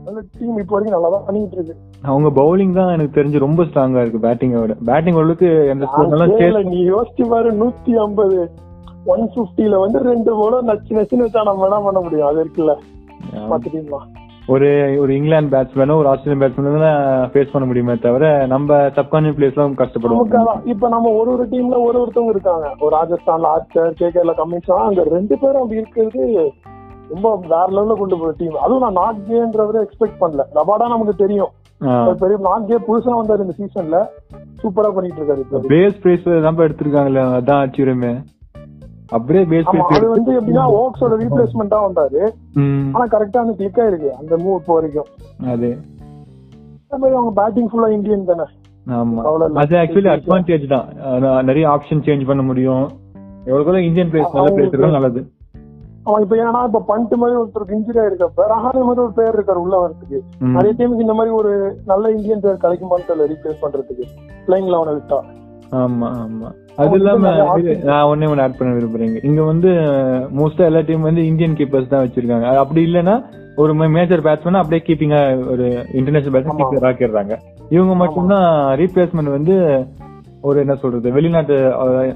நல்ல 0.05 0.19
டீம் 0.37 0.59
இப்போ 0.61 0.73
வரைக்கும் 0.75 0.95
நல்லா 0.95 1.09
தான் 1.15 1.25
பண்ணிட்டு 1.25 1.57
இருக்கு. 1.57 1.75
அவங்க 2.11 2.29
பவுலிங் 2.41 2.77
தான் 2.77 2.93
எனக்கு 2.93 3.15
தெரிஞ்சு 3.17 3.45
ரொம்ப 3.45 3.63
ஸ்ட்ராங்கா 3.63 4.03
இருக்கு 4.03 4.25
பேட்டிங்கோட 4.27 4.75
பேட்டிங் 4.89 5.17
ஓரளவுக்கு 5.19 5.49
எந்த 5.73 6.63
நீ 6.73 6.79
யோசிச்சு 6.93 7.25
பாரு 7.33 7.51
நூத்தி 7.61 7.93
ஐம்பது. 8.05 8.39
ஒன் 9.05 9.23
பிப்டில 9.35 9.79
வந்து 9.79 9.99
ரெண்டு 10.11 10.31
போல 10.39 10.61
நச்சு 10.61 10.97
நச்சுன்னு 10.97 11.27
வச்சா 11.27 11.43
நம்ம 11.43 11.67
என்ன 11.67 11.79
பண்ண 11.85 11.99
முடியும்? 11.99 12.27
அது 12.27 12.41
இருக்குல்ல? 12.43 12.73
டீம்லாம் 13.67 14.09
ஒரு 14.47 14.67
ஒரு 14.99 15.11
இங்கிலாந்து 15.15 15.51
பேட்ஸ்மேனும் 15.55 15.99
ஒரு 16.01 16.07
ஆஸ்திரேலியன் 16.07 16.41
பேட்ஸ்மேனும் 16.41 16.85
ஃபேஸ் 17.33 17.51
பண்ண 17.51 17.65
முடியுமே 17.67 17.95
தவிர 18.05 18.23
நம்ம 18.53 18.77
சப்கான்ஷியஸ் 18.97 19.37
பிளேஸ்லாம் 19.37 19.75
கஷ்டப்படுவோம். 19.81 20.63
இப்ப 20.73 20.89
நம்ம 20.95 21.11
ஒரு 21.19 21.29
ஒரு 21.35 21.45
டீம்ல 21.51 21.77
ஒரு 21.87 21.97
ஒருத்தவங்க 22.01 22.33
இருக்காங்க. 22.35 22.67
ஒரு 22.79 22.91
ராஜஸ்தான்ல 22.97 23.51
ஆர்ச்சர் 23.55 23.93
கேகேல 24.01 24.33
கமிஷன் 24.41 24.83
அங்க 24.87 25.03
ரெண்டு 25.15 25.37
பேரும் 25.37 25.61
அப்படி 25.63 25.81
இருக்கிறது 25.81 26.25
ரொம்ப 27.13 27.29
வேற 27.53 27.67
லெவல்ல 27.75 27.97
கொண்டு 28.01 28.17
போற 28.19 28.33
டீம் 28.37 28.61
அதுவும் 28.65 28.83
நான் 28.85 28.99
நாட் 29.01 29.21
கேன்றவரை 29.29 29.79
எக்ஸ்பெக்ட் 29.85 30.21
பண்ணல. 30.23 30.43
ரபாடா 30.59 30.85
நமக்கு 30.93 31.15
தெரியும். 31.23 31.51
பெரிய 32.21 32.37
நாட் 32.49 32.67
கே 32.67 32.77
புதுசா 32.87 33.13
வந்தாரு 33.19 33.45
இந்த 33.45 33.55
சீசன்ல 33.61 33.99
சூப்பரா 34.61 34.89
பண்ணிட்டு 34.97 35.19
இருக்காரு 35.21 35.43
இப்ப. 35.45 35.61
பேஸ் 35.73 36.01
பிரைஸ் 36.03 36.27
தான் 36.47 36.61
எடுத்திருக்காங்களே 36.67 37.23
அதான் 37.39 37.61
ஆச்சரியமே. 37.63 38.13
அப்படியே 39.11 39.45
பேஸ் 39.45 39.63
அது 39.63 40.09
வந்து 40.09 40.41
எப்படின்னா 40.41 40.65
ஓக்ஸோட 40.81 41.13
ரீப்ளேஸ்மெண்டா 41.23 41.77
வந்தாரு. 41.87 42.29
ஆனா 42.93 43.05
கரெக்டா 43.05 43.31
வந்து 43.31 43.55
கிளிக் 43.55 43.77
ஆயிருக்கு. 43.77 44.09
அந்த 44.09 44.37
மூவ் 44.37 44.55
இப்போ 44.55 44.73
வரைக்கும். 44.73 45.05
அது. 45.45 45.77
மாதிரி 46.89 47.17
அவங்க 47.17 47.41
பேட்டிங் 47.41 47.69
ஃபுல்லா 47.69 47.91
இந்தியன் 47.91 48.25
தானே. 48.25 48.43
ஆமா. 48.87 49.53
அது 49.53 49.77
ஆக்சுவலி 49.77 50.11
அட்வான்டேஜ் 50.15 50.67
தான். 50.67 51.43
நிறைய 51.43 51.69
ஆப்ஷன் 51.69 52.01
சேஞ்ச் 52.01 52.25
பண்ண 52.25 52.41
முடியும். 52.41 52.89
எவ்வளவு 53.45 53.85
இந்தியன் 53.85 54.09
பிளேஸ் 54.09 54.33
நல்ல 54.33 54.49
இருக்கோ 54.49 54.91
நல்லது. 54.91 55.31
அவன் 56.03 56.21
இப்ப 56.21 56.35
ஏன்னா 56.35 56.63
இப்ப 56.63 56.79
பண்ட் 56.79 57.15
மாதிரி 57.15 57.39
ஒருத்தருக்கு 57.39 57.79
இன்ஜுரி 57.79 57.97
ஆயிருக்கப்ப 57.97 58.41
ரஹானே 58.49 58.83
மாதிரி 58.83 58.85
ஒரு 58.85 59.11
பேர் 59.15 59.39
இருக்காரு 59.39 59.61
உள்ள 59.65 59.87
வரதுக்கு. 59.87 60.19
நிறைய 60.39 60.73
டீமுக்கு 60.77 60.99
இந்த 60.99 61.13
மாதிரி 61.13 61.35
ஒரு 61.35 61.77
நல்ல 61.85 62.09
இந்தியன் 62.09 62.39
பேர் 62.39 62.53
கிடைக்குமான்னு 62.53 63.11
ரீப்ளேஸ் 63.17 63.61
பண்றதுக்கு. 63.61 64.03
பிளேயிங் 64.47 64.71
லெவனை 64.71 64.99
விட்டா. 64.99 65.19
ஆமா 65.71 66.07
ஆமா. 66.23 66.49
அது 66.75 66.95
இல்லாம 66.95 67.31
நான் 67.83 68.07
ஒண்ணே 68.11 68.29
ஒண்ணு 68.31 68.41
ஆட் 68.41 68.57
பண்ண 68.57 68.71
விரும்புறேங்க. 68.73 69.25
இங்க 69.25 69.41
வந்து 69.43 69.69
மோஸ்டா 70.39 70.57
எல்லா 70.57 70.79
டீம் 70.79 71.01
வந்து 71.01 71.25
இந்தியன் 71.25 71.53
கீப்பர்ஸ் 71.53 71.87
தான் 71.87 72.03
வச்சிருக்காங்க. 72.05 72.47
அப்படி 72.55 72.81
இல்லைன்னா 72.85 73.15
ஒரு 73.55 73.73
மேஜர் 73.73 74.21
பேட்ஸ்மேன் 74.21 74.61
அப்படியே 74.61 74.81
கீப்பிங்கா 74.87 75.49
ஒரு 75.49 75.85
இன்டர்நேஷனல் 75.93 76.35
பேட்ஸ்மேன் 76.35 76.61
கீப்பர் 76.61 76.87
ஆக்கிடுறாங்க. 76.89 77.35
இவங்க 77.69 77.95
மட்டும்தான் 77.95 78.47
ரீப்ளேஸ்மெண்ட் 78.79 79.35
வந்து 79.37 79.55
ஒரு 80.41 80.59
என்ன 80.59 80.75
சொல்றது 80.75 81.11
வெளிநாட்டு 81.11 81.55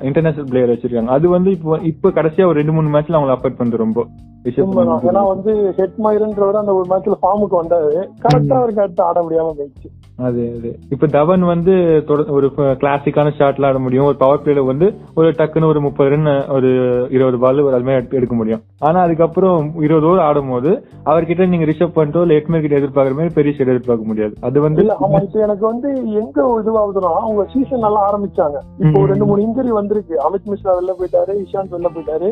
இன்டர்நேஷனல் 0.01 0.49
பிளேயர் 0.49 0.69
வச்சிருக்காங்க. 0.69 1.05
அது 1.05 1.29
வந்து 1.29 1.51
இப்போ 1.51 1.79
இப்ப 1.81 2.09
கடைசியா 2.09 2.45
ஒரு 2.45 2.53
ரெண்டு 2.53 2.71
மூணு 2.71 2.97
மேட்ச்ல 2.97 3.17
அவங்களை 3.17 3.35
அஃபெக்ட் 3.37 3.59
பண்ணுது 3.59 3.83
ரொம்ப. 3.85 4.05
பண்ட் 4.47 5.07
ஏன்னா 5.11 5.27
வந்து 5.27 5.73
ஹெட் 5.77 5.99
மயிரன்றவர் 6.03 6.61
அந்த 6.61 6.73
ஒரு 6.75 6.85
மேட்ச்ல 6.89 7.15
ஃபார்முக்கு 7.21 7.55
வந்தாரு. 7.61 7.93
கரெக்டா 8.23 8.57
அவருக்கு 8.57 8.81
அடுத்து 8.81 9.03
ஆட 9.03 9.21
முடியாம 9.21 9.53
போயிடுச்சு. 9.59 9.89
அது 10.17 10.55
அது. 10.57 10.79
இப்ப 10.89 11.07
தவன் 11.07 11.41
வந்து 11.41 12.03
ஒரு 12.27 12.51
கிளாசிக்கான 12.57 13.31
ஷாட்ல 13.39 13.65
ஆட 13.65 13.79
முடியும். 13.79 14.05
ஒரு 14.05 14.15
பவர் 14.15 14.39
பிளேல 14.43 14.65
வந்து 14.65 14.93
ஒரு 15.15 15.31
டக்குன்னு 15.31 15.65
ஒரு 15.65 15.81
முப்பது 15.81 16.09
ரன் 16.09 16.47
ஒரு 16.47 16.69
இருபது 17.09 17.39
பால் 17.39 17.59
ஒரு 17.59 17.73
அது 17.73 17.83
மாதிரி 17.83 18.05
எடுத்து- 18.05 18.13
எடுக்க 18.13 18.35
முடியும். 18.35 18.61
ஆனா 18.79 19.01
அதுக்கப்புறம் 19.01 19.81
இருபது 19.81 20.07
ஓவர் 20.07 20.19
ஆடும் 20.19 20.49
போது 20.49 20.85
அவர்கிட்ட 21.05 21.47
நீங்க 21.47 21.65
ரிஷப் 21.65 21.91
பண்ணிட்டோ 21.95 22.21
இல்ல 22.21 22.33
எட்மேர் 22.33 22.59
கிட்ட 22.59 22.79
எதிர்பார்க்குற 22.79 23.09
மாதிரி 23.09 23.33
பெரிய 23.33 23.55
ஷேட் 23.55 23.67
எதிர்பார்க்க 23.67 24.05
முடியாது. 24.05 24.33
அது 24.41 24.61
வந்து 24.61 24.81
ஆமா 24.83 25.21
இப்ப 25.21 25.39
எனக்கு 25.39 25.65
வந்து 25.65 26.11
எங்க 26.11 26.61
இதுவாகுதுன்னா 26.65 27.13
அவங்க 27.13 27.45
சீசன் 27.53 27.79
நல்லா 27.79 28.13
ஆரம்பிச்சாங்க. 28.13 28.55
இப்போ 28.77 29.05
ரெண்டு 29.05 29.25
மூணு 29.25 29.41
இன்ஜுரி 29.41 29.67
வந்திருக்கு. 29.67 30.19
அமித் 30.29 30.49
மிஸ்ரா 30.49 30.67
வெளில 30.67 30.93
போயிட்டாரு 30.99 31.29
இஷாந்த் 31.29 31.71
வெளில 31.71 31.85
போயிட்டாரு. 31.95 32.31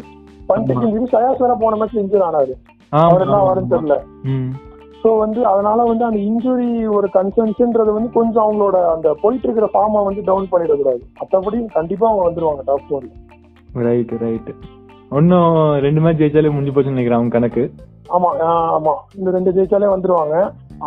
பண்டைக்கு 0.49 0.85
இன்ஜுரி 0.85 1.07
சயாஸ் 1.11 1.37
வேற 1.37 1.57
போன 1.59 1.85
மேட்ச்ல 1.85 1.97
இன்ஜுரி 1.97 2.23
ஆனாரு. 2.31 2.51
அவர் 2.89 3.21
என்ன 3.21 3.53
வரும்னு 3.53 3.73
தெரியல. 3.73 3.97
சோ 5.03 5.09
வந்து 5.23 5.39
அதனால 5.51 5.79
வந்து 5.89 6.03
அந்த 6.07 6.19
இன்ஜுரி 6.29 6.67
ஒரு 6.97 7.07
கன்சர்ன்ஸ்ன்றது 7.15 7.91
வந்து 7.95 8.09
கொஞ்சம் 8.17 8.43
அவங்களோட 8.45 8.77
அந்த 8.95 9.07
போயிட்டு 9.21 9.47
இருக்கிற 9.47 9.67
ஃபார்மை 9.73 10.01
வந்து 10.07 10.21
டவுன் 10.29 10.51
பண்ணிடக்கூடாது. 10.51 11.01
மத்தபடி 11.21 11.57
கண்டிப்பா 11.77 12.05
அவங்க 12.09 12.23
வந்துருவாங்க 12.29 12.63
டாப் 12.69 12.87
ஃபோர்ல 12.89 13.11
ரைட் 13.87 14.13
ரைட் 14.23 14.51
இன்னும் 15.19 15.55
ரெண்டு 15.85 16.01
மேட்ச் 16.03 16.21
ஜெயிச்சாலே 16.21 16.51
முடிஞ்சு 16.53 16.73
போச்சுன்னு 16.75 16.95
நினைக்கிறேன் 16.95 17.19
அவங்க 17.19 17.35
கணக்கு. 17.37 17.63
ஆமா 18.15 18.29
ஆமா. 18.77 18.93
இந்த 19.17 19.29
ரெண்டு 19.35 19.51
ஜெயிச்சாலே 19.55 19.89
வந்துருவாங்க. 19.93 20.35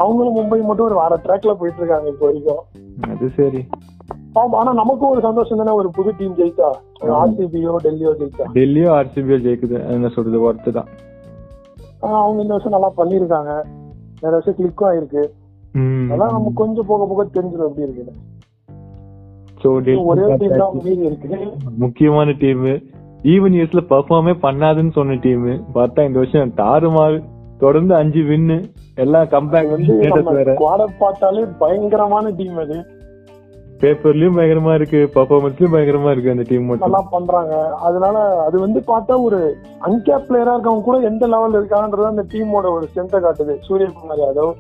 அவங்களும் 0.03 0.37
மும்பை 0.39 0.59
மட்டும் 0.69 0.87
ஒரு 0.87 0.97
வேற 1.01 1.15
ட்ராக்ல 1.25 1.53
போயிட்டு 1.61 1.81
இருக்காங்க 1.83 2.09
இப்போ 2.13 2.27
வரைக்கும். 2.27 2.63
அது 3.13 3.29
சரி. 3.37 3.61
ஆமா 4.41 4.57
ஆனா 4.61 4.73
நமக்கும் 4.81 5.13
ஒரு 5.15 5.21
சந்தோஷம் 5.21 5.61
தானே 5.63 5.73
ஒரு 5.81 5.89
புது 5.91 6.11
டீம் 6.19 6.37
ஜெயிச்சா? 6.41 6.69
ஆர்சிபியோ 7.21 7.75
டெல்லியோ 7.87 8.13
ஜெயிச்சா? 8.21 8.47
டெல்லியோ 8.59 8.91
ஆர்சிபியோ 8.99 9.39
ஜெயிக்குது 9.47 9.79
என்ன 9.95 10.11
சொல்றது 10.17 10.41
ஒர்த்து 10.49 10.73
தான். 10.79 10.91
அவங்க 12.23 12.39
இந்த 12.43 12.53
வருஷம் 12.55 12.77
நல்லா 12.77 12.91
பண்ணிருக்காங்க 12.99 13.53
நிறைய 14.21 14.35
வருஷம் 14.37 14.55
கிளிக்கும் 14.55 14.89
ஆயிருக்கு. 14.91 15.23
அதெல்லாம் 16.05 16.31
நமக்கு 16.31 16.53
கொஞ்சம் 16.55 16.87
போக 16.87 17.07
போக 17.07 17.25
தெரிஞ்சிடும் 17.35 17.69
எப்படி 17.69 18.05
So, 19.63 19.79
டெல்லி 19.79 20.01
ஒரே 20.03 20.37
டீம் 20.37 20.57
தான் 20.57 20.75
மீதி 20.75 21.05
இருக்கு. 21.05 21.37
முக்கியமான 21.79 22.33
டீம் 22.33 22.65
ஈவன் 23.23 23.55
இயர்ஸ்ல 23.57 23.83
பெர்ஃபார்மே 23.91 24.35
பண்ணாதுன்னு 24.43 24.91
சொன்ன 24.91 25.15
டீம் 25.15 25.47
பார்த்தா 25.47 26.07
இந்த 26.07 26.19
வருஷம் 26.19 26.53
தாறுமாறு 26.57 27.25
தொடர்ந்து 27.59 27.95
அஞ்சு 27.95 28.21
வின்னு 28.21 28.59
எல்லாம் 28.95 29.27
கம்பேக் 29.27 29.71
வந்து 29.71 30.33
வேற. 30.33 30.55
பார்த்தாலே 30.99 31.45
பயங்கரமான 31.59 32.31
டீம் 32.31 32.57
அது. 32.57 32.77
பேப்பர்லயும் 33.81 34.37
பயங்கரமா 34.37 34.75
இருக்கு 34.75 35.11
பெர்ஃபார்மன்ஸ்லயும் 35.15 35.75
பயங்கரமா 35.75 36.11
இருக்கு 36.11 36.31
அந்த 36.31 36.43
டீம் 36.49 36.65
மட்டும். 36.65 36.91
நல்லா 36.91 37.09
பண்றாங்க. 37.11 37.75
அதனால 37.75 38.45
அது 38.45 38.61
வந்து 38.61 38.83
பார்த்தா 38.87 39.23
ஒரு 39.23 39.57
அன்கேப் 39.81 40.25
பிளேயரா 40.29 40.57
இருக்கவங்க 40.57 40.83
கூட 40.83 40.99
எந்த 40.99 41.29
லெவல்ல 41.29 41.55
இருக்காங்கன்றது 41.55 42.05
அந்த 42.05 42.25
டீமோட 42.29 42.73
ஒரு 42.73 42.89
ஸ்ட்ரென்த்தை 42.95 43.25
காட்டுது. 43.25 43.57
சூரியகுமார் 43.69 44.19
யாதவ். 44.19 44.53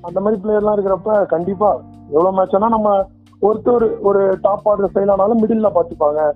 அந்த 0.00 0.20
மாதிரி 0.20 0.42
பிளேயர்லாம் 0.42 0.78
இருக்கிறப்ப 0.78 1.26
கண்டிப்பா 1.26 1.80
எவ்வளவு 2.10 2.34
மேட்ச் 2.34 2.54
வேணா 2.54 2.68
நம்ம 2.68 3.06
ஒருத்தர் 3.42 4.00
ஒரு 4.00 4.38
டாப் 4.42 4.68
ஆர்டர் 4.68 4.90
ஃபெயில் 4.94 5.10
ஆனாலும் 5.10 5.46
மிடில்ல 5.46 5.70
பாத்துப்பாங்க. 5.74 6.32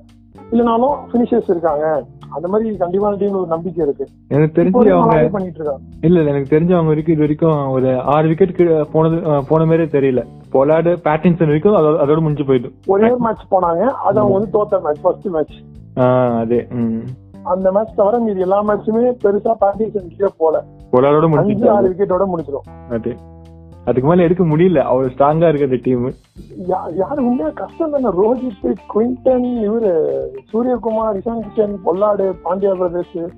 இல்லனாலும் 0.50 0.96
பினிஷர்ஸ் 1.12 1.50
இருக்காங்க. 1.50 2.04
அந்த 2.36 2.46
மாதிரி 2.52 2.76
கண்டிப்பா 2.82 3.10
டீம்ல 3.20 3.40
ஒரு 3.42 3.50
நம்பிக்கை 3.54 3.80
இருக்கு. 3.86 4.04
எனக்கு 4.34 4.56
தெரிஞ்சு 4.58 4.92
அவங்க 4.96 5.28
பண்ணிட்டு 5.36 5.60
இருக்காங்க 5.60 5.82
இல்ல 6.06 6.16
இல்ல 6.20 6.32
எனக்கு 6.32 6.52
தெரிஞ்சு 6.54 6.74
அவங்க 6.76 6.90
வரைக்கும் 6.92 7.14
இது 7.16 7.24
வரைக்கும் 7.24 7.58
ஒரு 7.76 7.90
ஆறு 8.14 8.28
விக்கெட் 8.30 8.54
போனது 8.94 9.16
போன 9.50 9.60
மாதிரியே 9.64 9.90
தெரியல. 9.96 10.22
பொலாடு 10.54 10.92
பேட்டின்சன் 11.06 11.50
வரைக்கும் 11.52 11.76
அதோட 12.02 12.18
முடிஞ்சு 12.26 12.46
போயிடும். 12.50 12.74
ஒரே 12.94 13.10
மேட்ச் 13.26 13.46
போனாங்க. 13.54 13.82
அது 14.06 14.16
அவங்க 14.20 14.36
வந்து 14.38 14.52
தோத்த 14.56 14.82
மேட்ச் 14.86 15.02
ஃபர்ஸ்ட் 15.04 15.28
மேட்ச் 15.36 15.56
அதே. 16.42 16.60
அந்த 17.52 17.68
மேட்ச் 17.74 17.96
தவிர 18.00 18.18
மீதி 18.26 18.44
எல்லா 18.46 18.60
மேட்சுமே 18.68 19.02
பெருசா 19.24 19.54
பேட்டிங்ஸ் 19.64 20.14
கீழே 20.14 20.30
போல. 20.42 20.56
பொலாடோட 20.92 21.26
முடிஞ்சு 21.34 21.66
ஆறு 21.76 21.90
விக்கெட்டோட 21.92 22.26
முடிச்சிடும் 22.32 22.68
அதே. 22.96 23.12
அதுக்கு 23.88 24.08
மேல 24.08 24.22
எடுக்க 24.22 24.44
முடியல. 24.44 24.78
அவ்வளவு 24.78 25.12
ஸ்ட்ராங்கா 25.18 25.48
இருக்கு 25.48 25.64
அந்த 25.64 25.78
டீம் 25.82 26.12
யாரு 26.96 27.26
உண்மையா 27.26 27.50
கஷ்டம் 27.50 27.90
தானே? 27.90 28.04
ரோஹித் 28.04 28.74
குவிண்டன் 28.94 29.68
இவரு 29.68 30.18
Suryakumar 30.52 31.16
Ishan 31.16 31.40
Kishan 31.40 31.76
Pollard 31.84 32.34
Pandya 32.44 32.74
brothers 32.74 33.30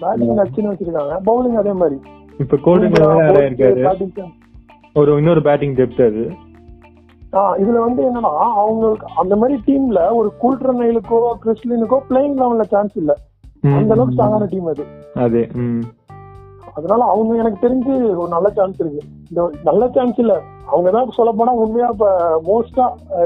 batting 0.00 0.36
நச்சுன்னு 0.36 0.74
வச்சிருக்காங்க. 0.74 1.18
பவுலிங் 1.26 1.56
அதே 1.56 1.72
மாதிரி. 1.72 2.00
இப்ப 2.38 2.56
நிறைய 2.76 3.50
இருக்காரு. 3.50 4.24
ஒரு 4.94 5.16
இன்னொரு 5.16 5.42
பேட்டிங் 5.42 5.74
டெப்த் 5.74 6.06
அது. 6.06 6.30
ஆ, 7.34 7.56
இதுல 7.56 7.78
வந்து 7.78 8.02
என்னன்னா 8.04 8.38
அவங்களுக்கு 8.38 9.06
அந்த 9.16 9.36
மாதிரி 9.36 9.60
டீம்ல 9.66 10.14
ஒரு 10.14 10.32
கூல்ட்ரனைலுக்கோ 10.42 11.32
கிறிஸ்லினுக்கோ 11.44 11.98
பிளேயிங் 12.10 12.36
லெவல்ல 12.36 12.60
சான்ஸ் 12.60 12.96
இல்ல. 12.96 13.14
அந்த 13.62 13.92
அளவுக்கு 13.92 14.22
ஸ்ட்ராங்கான 14.22 14.46
டீம் 14.50 14.66
அது. 14.66 14.84
அதே. 15.14 15.48
அதனால 16.74 17.04
அவங்க 17.04 17.36
எனக்கு 17.36 17.60
தெரிஞ்சு 17.66 18.16
ஒரு 18.16 18.28
நல்ல 18.28 18.50
சான்ஸ் 18.50 18.80
இருக்கு. 18.80 19.02
இந்த 19.28 19.50
நல்ல 19.64 19.88
சான்ஸ் 19.94 20.18
இல்ல. 20.18 20.40
அவங்க 20.66 20.90
தான் 20.90 21.10
சொல்ல 21.10 21.32
போனா 21.32 21.52
உண்மையா 21.52 21.88
இப்ப 21.92 22.06
மோஸ்டா 22.46 22.84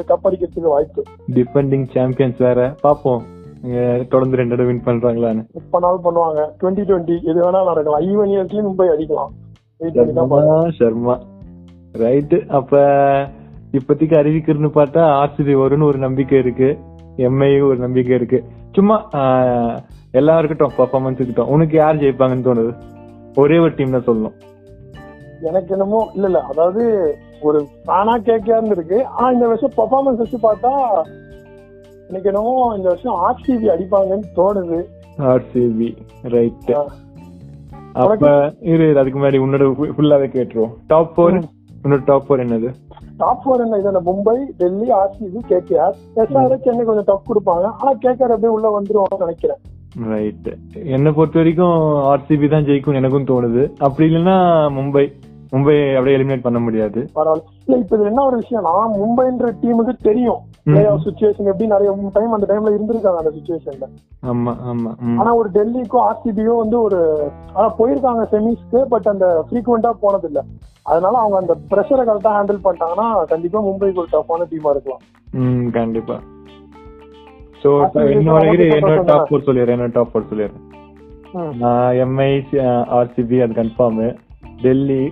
கப் 0.09 0.25
அடிக்கிறதுக்கு 0.25 0.73
வாய்ப்பு. 0.75 1.03
டிஃபெண்டிங் 1.35 1.87
சாம்பியன்ஸ் 1.95 2.39
வேற. 2.39 2.75
பாப்போம். 2.83 3.21
இங்க 3.63 4.05
தொடர்ந்து 4.09 4.37
ரெண்டு 4.37 4.57
வின் 4.57 4.83
பண்றாங்களான்னு. 4.85 5.43
எப்பனாலும் 5.61 6.05
பண்ணுவாங்க. 6.05 6.41
டுவெண்ட்டி 6.61 6.83
டுவெண்ட்டி 6.89 7.17
எது 7.23 7.39
வேணாலும் 7.43 7.71
நடக்கலாம். 7.71 8.05
ஈவன் 8.11 8.31
இயர்ஸ்லயும் 8.35 8.69
மும்பை 8.71 8.87
அடிக்கலாம். 8.97 9.33
சர்மா 10.79 11.19
ரைட்டு 11.99 12.39
அப்ப 12.49 12.79
இப்போதைக்கு 13.73 14.15
அறிவிக்கிறதுன்னு 14.21 14.71
பார்த்தா 14.75 15.03
ஆர்சிபி 15.23 15.55
வரும்னு 15.63 15.89
ஒரு 15.91 15.99
நம்பிக்கை 15.99 16.39
இருக்கு. 16.39 16.79
எம்ஐ 17.17 17.51
ஒரு 17.69 17.77
நம்பிக்கை 17.77 18.17
இருக்கு. 18.17 18.39
சும்மா 18.73 18.97
எல்லாம் 20.11 20.39
இருக்கட்டும் 20.43 20.77
பர்ஃபார்மன்ஸ் 20.79 21.21
இருக்கட்டும் 21.21 21.53
உனக்கு 21.55 21.77
யார் 21.77 21.97
ஜெயிப்பாங்கன்னு 21.97 22.47
தோணுது? 22.49 22.73
ஒரே 23.43 23.57
ஒரு 23.59 23.73
டீம் 23.79 23.95
தான் 23.97 24.07
சொல்லணும். 24.09 24.37
எனக்கு 25.49 25.73
என்னமோ 25.77 26.01
இல்ல 26.15 26.27
இல்ல 26.27 26.41
அதாவது 26.53 26.85
ஒரு 27.49 27.59
தானா 27.89 28.15
கேட்காருன்னு 28.29 28.77
இருக்கு. 28.77 28.99
ஆனா 29.15 29.29
இந்த 29.37 29.47
வருஷம் 29.47 29.77
பெர்ஃபார்மன்ஸ் 29.79 30.23
வச்சு 30.23 30.39
பார்த்தா 30.47 30.73
எனக்கு 32.09 32.31
என்னமோ 32.31 32.55
இந்த 32.77 32.89
வருஷம் 32.93 33.19
ஆர்சிபி 33.27 33.69
அடிப்பாங்கன்னு 33.75 34.29
தோணுது. 34.39 34.79
RCB 35.33 35.91
right. 36.35 36.73
அப்ப 38.05 38.31
இரு 38.73 38.87
அதுக்கு 39.01 39.19
முன்னாடி 39.21 39.39
உன்னோட 39.45 39.67
ஃபுல்லாவே 39.99 40.29
கேட்டுருவோம். 40.37 40.75
டாப் 40.93 41.13
ஃபோர் 41.15 41.39
உன்னோட 41.85 42.03
டாப் 42.11 42.27
ஃபோர் 42.27 42.43
என்னது? 42.45 42.71
டாப் 43.23 43.43
ஃபோர் 43.43 43.63
என்ன? 43.65 43.77
இது 43.83 44.01
Mumbai 44.09 44.37
Delhi 44.61 44.89
RCB 45.01 45.41
KKR 45.53 45.97
SR 46.23 46.63
Chennai 46.65 46.85
கொஞ்சம் 46.89 47.09
டஃப் 47.11 47.31
கொடுப்பாங்க. 47.31 47.67
ஆனா 47.81 47.93
கேகேஆர் 48.05 48.35
அப்படியே 48.35 48.55
உள்ள 48.57 48.69
வந்துருவாங்கன்னு 48.79 49.27
நினைக்கிறேன். 49.27 49.61
ரைட் 49.97 50.49
என்னை 50.95 51.11
பொறுத்த 51.13 51.39
வரைக்கும் 51.39 51.77
ஆர்சிபி 52.11 52.49
தான் 52.49 52.67
ஜெயிக்கும் 52.69 52.99
எனக்கும் 53.01 53.31
தோணுது. 53.31 53.63
அப்படி 53.79 54.07
இல்லைன்னா 54.09 54.37
மும்பை 54.77 55.05
மும்பை 55.53 55.75
அப்படியே 55.97 56.17
எலிமினேட் 56.17 56.45
பண்ண 56.47 56.59
முடியாது. 56.59 57.01
பரவாயில்ல. 57.17 57.45
இப்ப 57.83 57.97
இது 57.97 58.09
என்ன 58.11 58.23
ஒரு 58.25 58.37
விஷயம்னா 58.43 58.73
மும்பைன்ற 58.97 59.49
டீமுக்கு 59.63 59.95
தெரியும். 60.09 60.41
சுச்சுவேஷன் 61.05 61.51
எப்படி 61.51 61.67
நிறைய 61.67 61.91
டைம் 62.15 62.33
அந்த 62.33 62.47
டைம்ல 62.53 62.73
இருந்திருக்காங்க 62.77 63.21
அந்த 63.23 63.33
சுச்சுவேஷன்ல 63.37 63.87
ஆமா 64.23 64.53
ஆமா. 64.71 64.93
ஆனா 65.21 65.31
ஒரு 65.35 65.49
டெல்லிக்கும் 65.51 66.05
ஆர்சிபியும் 66.07 66.61
வந்து 66.63 66.77
ஒரு 66.81 67.01
ஆனா 67.55 67.67
போயிருக்காங்க 67.79 68.25
செமிஸ்க்கு 68.33 68.81
பட் 68.95 69.09
அந்த 69.13 69.27
ஃப்ரீக்வெண்டா 69.49 69.93
போனது 70.01 70.29
இல்ல 70.29 70.43
அதனால 70.83 71.15
அவங்க 71.19 71.37
அந்த 71.37 71.55
ப்ரெஷரை 71.71 72.03
கரெக்டா 72.09 72.33
ஹேண்டில் 72.37 72.65
பண்ணிட்டாங்கன்னா 72.65 73.07
கண்டிப்பா 73.27 73.61
மும்பைக்கு 73.61 74.03
ஒரு 74.05 74.13
டஃப்பான 74.13 74.49
டீமா 74.53 74.71
இருக்கலாம். 74.71 75.05
கண்டிப்பா. 75.71 76.17
சோ 77.63 77.71
சந்தோஷம் 77.93 79.05
டாப் 79.05 79.27
ஃபோர் 79.31 79.47
சொல்லிடுறேன் 79.49 79.77
என்னோட 79.77 79.93
டாப் 79.93 80.11
ஃபோர் 80.13 80.29
சொல்லிடுறேன் 80.31 80.65
நான் 81.63 81.95
எம்ஐ 82.05 82.31
ஆர்சிபி 82.99 83.39
அது 83.45 83.57
கன்ஃபார்ம் 83.61 84.05
டெல்லி. 84.63 85.03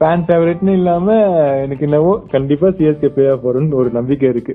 ஃபேன் 0.00 0.24
ஃபேவரட்னு 0.26 0.72
இல்லாம 0.78 1.14
எனக்கு 1.62 1.84
என்னவோ 1.84 2.10
கண்டிப்பா 2.30 2.68
சிஎஸ்கே 2.68 3.08
பிளே 3.14 3.30
ஆஃப் 3.30 3.46
வரும்னு 3.46 3.78
ஒரு 3.82 3.90
நம்பிக்கை 3.90 4.28
இருக்கு. 4.28 4.54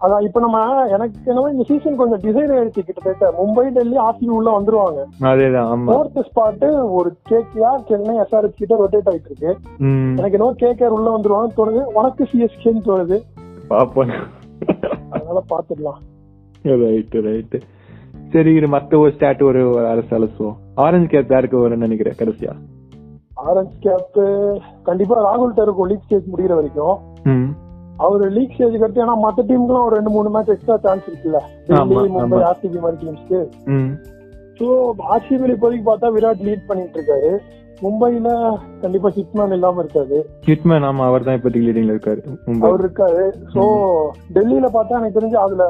அதான் 0.00 0.22
இப்ப 0.26 0.40
நம்ம 0.40 0.58
எனக்கு 0.96 1.18
என்னவோ 1.24 1.48
இந்த 1.50 1.64
சீசன் 1.70 1.96
கொஞ்சம் 1.96 2.22
டிசைட் 2.24 2.52
ஆயிடுச்சு 2.54 2.82
கிட்டத்தட்ட. 2.84 3.26
மும்பை 3.40 3.64
டெல்லி 3.70 3.96
ஆர்சிபி 3.96 4.28
உள்ள 4.36 4.48
வந்துருவாங்க. 4.58 5.00
அதேதான் 5.20 5.68
ஆமா. 5.74 5.90
ஃபோர்த் 5.90 6.20
ஸ்பாட் 6.28 6.64
ஒரு 6.98 7.10
கேகேஆர் 7.30 7.84
சென்னை 7.88 8.14
எஸ்ஆர்எச் 8.18 8.58
கிட்ட 8.60 8.74
ரொட்டேட் 8.84 9.10
ஆயிட்டு 9.12 9.30
இருக்கு 9.30 9.52
எனக்கு 10.16 10.38
என்னவோ 10.38 10.54
கேகேஆர் 10.64 10.96
உள்ள 10.98 11.08
வந்துருவாங்கன்னு 11.16 11.58
தோணுது. 11.58 11.82
உனக்கு 11.98 12.28
சிஎஸ்கேன்னு 12.32 12.86
தோணுது. 12.88 13.18
பாப்போம். 13.70 14.14
அதனால 15.30 15.42
பாத்துடலாம். 15.52 16.00
ரைட் 16.82 17.14
ரைட் 17.26 17.56
சரி 18.32 18.50
இது 18.58 18.68
மத்த 18.74 18.98
ஒரு 19.02 19.10
ஸ்டாட் 19.16 19.42
ஒரு 19.48 19.60
அரசு 19.92 20.12
அலசுவோம். 20.16 20.56
ஆரஞ்சு 20.84 21.08
கேப் 21.12 21.32
யாருக்கு 21.34 21.62
வரும்னு 21.62 21.86
நினைக்கிறேன் 21.86 22.18
கடைசியா? 22.20 22.52
ஆரஞ்ச் 23.46 23.76
கேப் 23.84 24.16
கண்டிப்பா 24.88 25.16
ராகுல் 25.28 25.56
டருக்கு 25.58 25.88
லீக் 25.90 26.06
ஸ்டேஜ் 26.06 26.30
முடிகிற 26.32 26.54
வரைக்கும். 26.58 26.96
அவர் 28.04 28.22
லீக் 28.36 28.54
ஸ்டேஜ் 28.56 28.82
அடுத்து 28.82 29.04
ஏன்னா 29.04 29.16
மத்த 29.24 29.44
டீமுக்குலாம் 29.48 29.86
ஒரு 29.88 29.96
ரெண்டு 29.98 30.12
மூணு 30.16 30.28
மேட்ச் 30.34 30.52
எக்ஸ்ட்ரா 30.54 30.76
சான்ஸ் 30.86 31.08
இருக்குல்ல. 31.10 31.40
மும்பை. 32.14 32.42
ஆர்சிபி 32.50 32.80
மாதிரி 32.84 32.98
டீம்ஸ்க்கு 33.02 33.40
ம். 33.76 33.90
ஸோ 34.58 34.66
ஆர்சிபியில் 35.12 35.54
இப்போதைக்கு 35.56 35.86
பார்த்தா 35.90 36.10
விராட் 36.16 36.46
லீட் 36.48 36.68
பண்ணிட்டு 36.70 36.98
இருக்காரு. 36.98 37.30
மும்பைல 37.82 38.28
கண்டிப்பா 38.82 39.08
ஹிட்மேன் 39.16 39.54
இல்லாம 39.56 39.82
இருக்காது 39.82 40.16
ஹிட்மேன் 40.48 40.86
ஆமா 40.88 41.04
அவர் 41.10 41.26
தான் 41.26 41.36
இப்போதைக்கு 41.38 41.66
லீடிங்ல 41.68 41.94
இருக்காரு 41.94 42.20
அவர் 42.64 42.82
இருக்காரு. 42.84 43.22
சோ 43.54 43.62
டெல்லியில 44.36 44.68
பார்த்தா 44.76 44.98
எனக்கு 44.98 45.18
தெரிஞ்சு 45.18 45.38
அதுல 45.44 45.64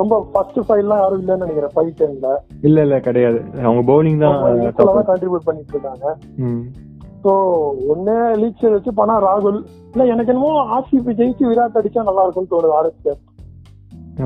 ரொம்ப 0.00 0.14
ஃபர்ஸ்ட் 0.32 0.58
ஃபைவ்லாம் 0.66 1.02
யாரும் 1.02 1.20
இல்லைன்னு 1.22 1.44
நினைக்கிறேன் 1.44 1.74
ஃபைவ் 1.74 1.92
டென்ல 2.00 2.30
இல்ல 2.68 2.78
இல்ல 2.86 2.96
கிடையாது. 3.06 3.38
அவங்க 3.66 3.82
பவுலிங் 3.90 4.22
தான் 4.24 5.06
கண்ட்ரிபியூட் 5.10 5.48
பண்ணிட்டு 5.48 5.74
இருக்காங்க. 5.76 6.06
சோ 7.24 7.32
ஒன்னே 7.92 8.16
லீக் 8.40 8.58
ஸ்டேஜ் 8.58 8.76
வச்சு 8.76 8.92
பண்ணா 8.98 9.14
ராகுல். 9.26 9.60
இல்ல 9.92 10.04
எனக்கு 10.14 10.32
என்னமோ 10.34 10.52
ஆர்சிபி 10.76 11.14
ஜெயிச்சு 11.20 11.44
விராட் 11.50 11.78
அடிச்சா 11.80 12.06
நல்லா 12.08 12.24
இருக்கும்னு 12.24 12.52
தோணுது 12.52 12.76
ஆர்எஸ் 12.78 13.22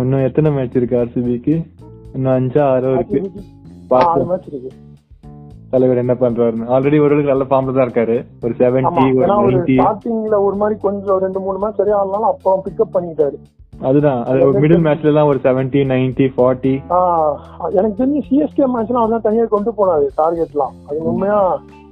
இன்னும் 0.01 0.25
எத்தனை 0.27 0.51
மேட்ச் 0.57 0.79
இருக்கு 0.79 0.99
ஆர்சிபிக்கு 0.99 1.55
இன்னும் 2.15 2.35
அஞ்சா 2.37 2.65
ஆறோ 2.75 2.91
இருக்கு. 2.97 3.21
ஆறு 4.03 4.25
மேட்ச் 4.31 4.49
இருக்கு. 4.51 4.71
தலைவர் 5.73 6.03
என்ன 6.03 6.15
பண்றாருன்னு. 6.21 6.69
ஆல்ரெடி 6.75 6.99
ஒரு 7.05 7.17
நல்ல 7.31 7.45
ஃபார்ம்ல 7.51 7.75
தான் 7.77 7.87
இருக்காரு. 7.87 8.17
ஒரு 8.45 8.55
செவன்டி 8.61 9.05
ஒரு 9.47 9.59
ஸ்டார்டிங்ல 9.69 10.37
ஒரு 10.47 10.57
மாதிரி 10.61 10.77
கொஞ்சம் 10.87 11.21
ரெண்டு 11.25 11.41
மூணு 11.45 11.59
மேட்ச் 11.63 11.81
சரியா 11.81 11.99
ஆனாலும் 12.03 12.31
அப்புறம் 12.33 12.63
பிக்கப் 12.67 12.95
பண்ணிட்டாரு. 12.97 13.37
அதுதான். 13.89 14.21
அது 14.31 14.49
மிடில் 14.63 14.85
மேட்ச்ல 14.87 15.11
எல்லாம் 15.13 15.31
ஒரு 15.33 15.39
செவன்டி 15.45 15.83
நைன்டி 15.93 16.27
ஃபார்ட்டி 16.37 16.73
எனக்கு 17.79 17.99
தெரிஞ்சு 18.01 18.21
சிஎஸ்கே 18.29 18.67
மேட்ச்லாம் 18.75 19.03
அவர் 19.03 19.15
தான் 19.15 19.27
தனியா 19.29 19.45
கொண்டு 19.55 19.73
போனாரு 19.79 20.09
டார்கெட்லாம் 20.19 20.75
அது 20.89 20.99
உண்மையா 21.13 21.39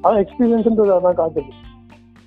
அதான் 0.03 0.21
எக்ஸ்பீரியன்ஸ்ன்றது 0.25 0.93
அதான் 0.99 1.19
காட்டுது. 1.21 1.51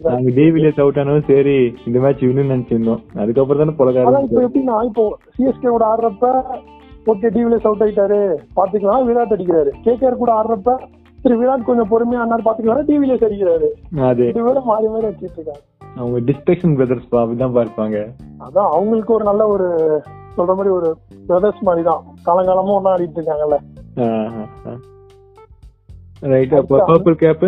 நாங்க 0.01 0.31
டிவிலியஸ் 0.37 0.79
அவுட் 0.83 0.99
ஆனதும் 1.01 1.27
சரி 1.31 1.57
இந்த 1.87 1.97
மேட்ச் 2.03 2.23
வின்னு 2.27 2.45
நினைச்சிருந்தோம். 2.53 3.01
அதுக்கப்புறம் 3.23 3.61
தானே 3.61 4.05
அதான் 4.05 4.25
இப்ப 4.27 4.41
எப்படின்னா 4.47 4.77
இப்போ 4.89 5.03
சிஎஸ்கே 5.35 5.69
கூட 5.75 5.85
ஆடுறப்ப 5.91 6.31
ஓகே 7.11 7.27
டிவிலியஸ் 7.35 7.67
அவுட் 7.67 7.83
ஆயிட்டாரு. 7.85 8.19
பாத்துக்கலாம் 8.57 9.05
விராட் 9.09 9.35
அடிக்கிறாரு. 9.35 9.71
கேகேஆர் 9.85 10.21
கூட 10.23 10.33
ஆடுறப்ப 10.39 10.75
சரி 11.21 11.35
விராட் 11.39 11.65
கொஞ்சம் 11.65 11.89
பொறுமையா 11.89 12.21
ஆனாரு 12.21 12.45
பாத்துக்கலாம் 12.45 12.87
டிவிலியஸ் 12.87 13.25
அடிக்கிறாரு 13.27 13.67
அது. 14.05 14.23
இது 14.29 14.45
வேற 14.45 14.59
மாறி 14.67 14.87
மாறி 14.87 15.07
அடிச்சிட்டு 15.07 15.39
இருக்காங்க 15.39 15.63
அவங்க 15.95 16.17
டிஸ்ட்ரக்ஷன் 16.27 16.75
பிரதர்ஸ் 16.77 17.07
அப்படிதான் 17.15 17.57
பார்ப்பாங்க 17.57 17.97
அதான் 18.41 18.69
அவங்களுக்கு 18.71 19.13
ஒரு 19.13 19.25
நல்ல 19.29 19.43
ஒரு 19.47 19.67
சொல்ற 20.35 20.53
மாதிரி 20.53 20.71
ஒரு 20.75 20.89
பிரதர்ஸ் 21.27 21.65
மாதிரி 21.67 21.83
தான் 21.87 22.03
காலங்காலமா 22.25 22.77
ஒன்னா 22.77 22.93
ஆடிட்டு 22.93 23.19
இருக்காங்கல்ல. 23.19 23.57
ரைட் 26.31 26.55
அப்போ 26.55 26.77
purple 26.89 27.17
cap 27.21 27.45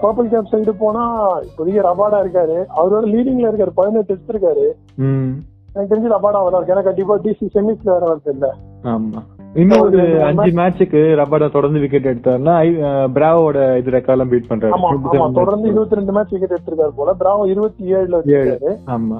purple 0.00 0.30
cap 0.30 0.50
side 0.50 0.72
போனா 0.80 1.02
இப்போதைக்கு 1.46 1.86
ரபாடா 1.86 2.18
இருக்காரு. 2.22 2.56
அவரோட 2.76 3.04
லீடிங்ல 3.12 3.50
இருக்காரு 3.50 3.72
பதினெட்டு 3.76 4.14
எடுத்திருக்காரு 4.14 4.66
ம். 5.04 5.30
எனக்கு 5.70 5.90
தெரிஞ்சு 5.92 6.14
ரபாடா 6.14 6.38
வர 6.40 6.56
இருக்கு 6.56 6.74
ஏன்னா 6.74 6.86
கண்டிப்பா 6.86 7.14
டிசி 7.24 7.46
செமிஸ்ல 7.54 7.90
வேற 7.90 8.04
வருது 8.08 8.32
இல்ல. 8.34 8.46
ஆமா. 8.88 9.20
இன்னும் 9.54 9.80
ஒரு 9.80 10.22
அஞ்சு 10.24 10.50
மேட்சுக்கு 10.58 11.00
ரபாடா 11.20 11.46
தொடர்ந்து 11.50 11.80
விக்கெட் 11.80 12.06
எடுத்தாருன்னா 12.06 12.54
பிராவோட 13.14 13.76
இது 13.78 13.90
ரெக்கார்ட்லாம் 13.90 14.30
பீட் 14.32 14.48
பண்றாரு. 14.48 15.32
தொடர்ந்து 15.32 15.68
இருபத்தி 15.68 15.94
ரெண்டு 15.94 16.12
மேட்ச் 16.12 16.32
விக்கெட் 16.34 16.58
எடுத்திருக்காரு 16.58 16.94
போல. 16.96 17.14
பிராவோ 17.20 17.46
இருபத்தி 17.48 17.92
ஏழுல 17.94 18.20
வச்சிருக்காரு. 18.20 18.72
ஆமா. 18.96 19.16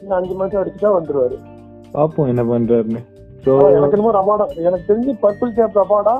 இன்னும் 0.00 0.18
அஞ்சு 0.18 0.34
மேட்ச் 0.40 0.56
அடிச்சுட்டா 0.62 0.90
வந்துருவாரு. 0.98 1.38
பாப்போம் 1.94 2.28
என்ன 2.32 2.42
பண்றாருன்னு. 2.52 3.02
சோ 3.44 3.52
எனக்கு 3.76 3.96
என்னமோ 3.98 4.12
ரபாடா 4.18 4.46
எனக்கு 4.68 4.86
தெரிஞ்சு 4.92 5.12
purple 5.24 5.56
cap 5.58 5.78
Rabada 5.78 6.16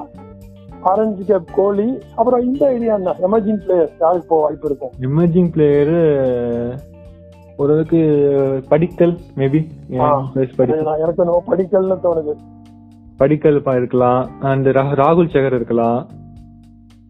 orange 0.80 1.24
cap 1.24 1.48
Kohli 1.54 1.88
அப்புறம் 2.16 2.42
இந்த 2.44 2.66
ஐடியா 2.66 2.94
என்ன? 2.94 3.14
எமர்ஜிங் 3.26 3.62
பிளேயர் 3.64 3.90
யாருக்கு 4.00 4.28
போக 4.28 4.42
வாய்ப்பு 4.42 4.68
இருக்கும்? 4.70 4.92
எமர்ஜிங் 5.06 5.50
பிளேயர் 5.52 5.96
ஓரளவுக்கு 7.56 8.00
படிக்கல் 8.68 9.16
மேபி 9.36 9.60
எனக்கு 9.88 11.24
படிக்கல்னு 11.50 11.98
தோணுது. 12.06 12.34
படிக்கல் 13.18 13.62
பா- 13.62 13.76
இருக்கலாம் 13.76 14.28
அண்ட் 14.40 14.68
ராகுல் 14.68 15.32
சேகர் 15.32 15.52
இருக்கலாம். 15.52 15.98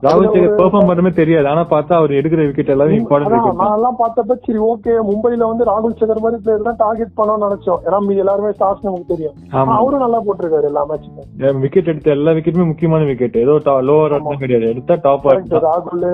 ராகுல் 0.02 0.28
சேகர் 0.28 0.58
பெர்ஃபார்ம் 0.58 0.88
பண்றமே 0.88 1.10
தெரியாது. 1.12 1.48
ஆனா 1.48 1.66
பார்த்தா 1.66 1.92
அவர் 1.92 2.10
எடுக்கிற 2.10 2.46
விக்கெட் 2.46 2.68
எல்லாமே 2.68 2.96
இம்பார்ட்டன்ட் 2.96 3.54
நான் 3.54 3.74
எல்லாம் 3.74 3.96
பார்த்தப்ப 3.98 4.36
சரி 4.44 4.58
ஓகே 4.58 4.92
மும்பைல 5.08 5.46
வந்து 5.46 5.64
ராகுல் 5.64 5.96
சேகர் 5.98 6.20
மாதிரி 6.20 6.42
பிளேயர் 6.42 6.62
தான் 6.62 6.76
டார்கெட் 6.76 7.16
பண்ணோம்னு 7.16 7.46
நினைச்சோம். 7.46 7.78
ஏன்னா 7.86 8.00
மீதி 8.00 8.16
எல்லாருமே 8.16 8.48
ஸ்டார்ஸ் 8.48 8.82
நமக்கு 8.82 9.04
தெரியும். 9.06 9.34
அவரும் 9.50 10.00
நல்லா 10.00 10.22
போட்டிருக்காரு 10.22 10.62
எல்லா 10.62 10.86
மேட்சுக்கும் 10.86 11.60
விக்கெட் 11.60 11.86
எடுத்த 11.86 12.10
எல்லா 12.10 12.30
விக்கெட்டுமே 12.30 12.66
முக்கியமான 12.66 13.04
விக்கெட் 13.04 13.36
ஏதோ 13.36 13.58
லோவர் 13.82 14.12
ஆர்டர் 14.12 14.36
கிடையாது. 14.36 14.68
எடுத்தா 14.68 14.98
டாப். 15.02 15.26
ஆர்டர் 15.28 15.62
ராகுல் 15.62 16.06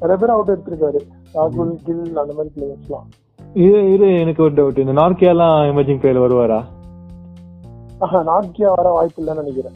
நிறைய 0.00 0.16
பேர் 0.20 0.30
அவுட் 0.30 0.50
எடுத்திருக்காரு. 0.50 1.00
ராகுல் 1.34 1.74
கில் 1.84 2.16
அந்த 2.16 2.32
மாதிரி 2.36 2.50
பிளேயர்ஸ்லாம் 2.56 3.08
இது 3.54 3.92
இது 3.94 4.20
எனக்கு 4.20 4.42
ஒரு 4.42 4.52
டவுட் 4.52 4.78
இந்த 4.78 4.92
நார்கியாலாம் 4.92 5.56
எமர்ஜிங் 5.70 6.00
பிளேயர் 6.00 6.22
வருவாரா? 6.22 6.60
நாக்கியா 8.02 8.74
வர 8.74 8.88
வாய்ப்பு 8.88 9.22
இல்லைன்னு 9.22 9.34
நினைக்கிறேன் 9.34 9.72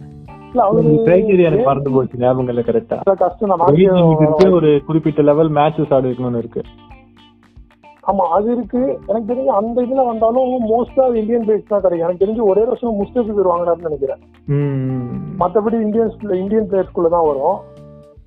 மறந்து 1.65 1.91
போச்சு 1.91 2.19
ஞாபகம் 2.19 2.49
இல்ல 2.49 2.61
கரெக்டா 2.61 3.15
கஷ்டம் 3.15 4.53
ஒரு 4.53 4.83
குறிப்பிட்ட 4.87 5.23
லெவல் 5.23 5.51
மேட்சஸ் 5.51 5.95
ஆட 5.95 6.09
இருக்கு. 6.09 6.63
ஆமா 8.03 8.09
அது 8.09 8.53
இருக்கு. 8.53 8.99
எனக்கு 9.07 9.35
தெரிஞ்சு 9.35 9.45
அந்த 9.45 9.83
இதுல 9.83 10.07
வந்தாலும் 10.07 10.71
மோஸ்டா 10.71 11.15
இந்தியன் 11.15 11.43
பிளேயர்ஸ் 11.43 11.69
தான் 11.69 11.81
கிடைக்கும். 11.81 11.99
எனக்கு 11.99 12.27
தெரிஞ்சு 12.27 12.49
ஒரே 12.49 12.65
வருஷம் 12.65 12.95
முஸ்தபிக் 12.95 13.37
வாங்கினாருன்னு 13.37 13.77
நினைக்கிறேன். 13.77 14.19
ம். 14.47 15.37
மத்தபடி 15.41 15.75
இந்தியன்ஸ் 15.77 16.35
இந்தியன் 16.35 16.71
பிளேயர்ஸ்குள்ள 16.71 17.09
தான் 17.09 17.23
வரும். 17.27 17.59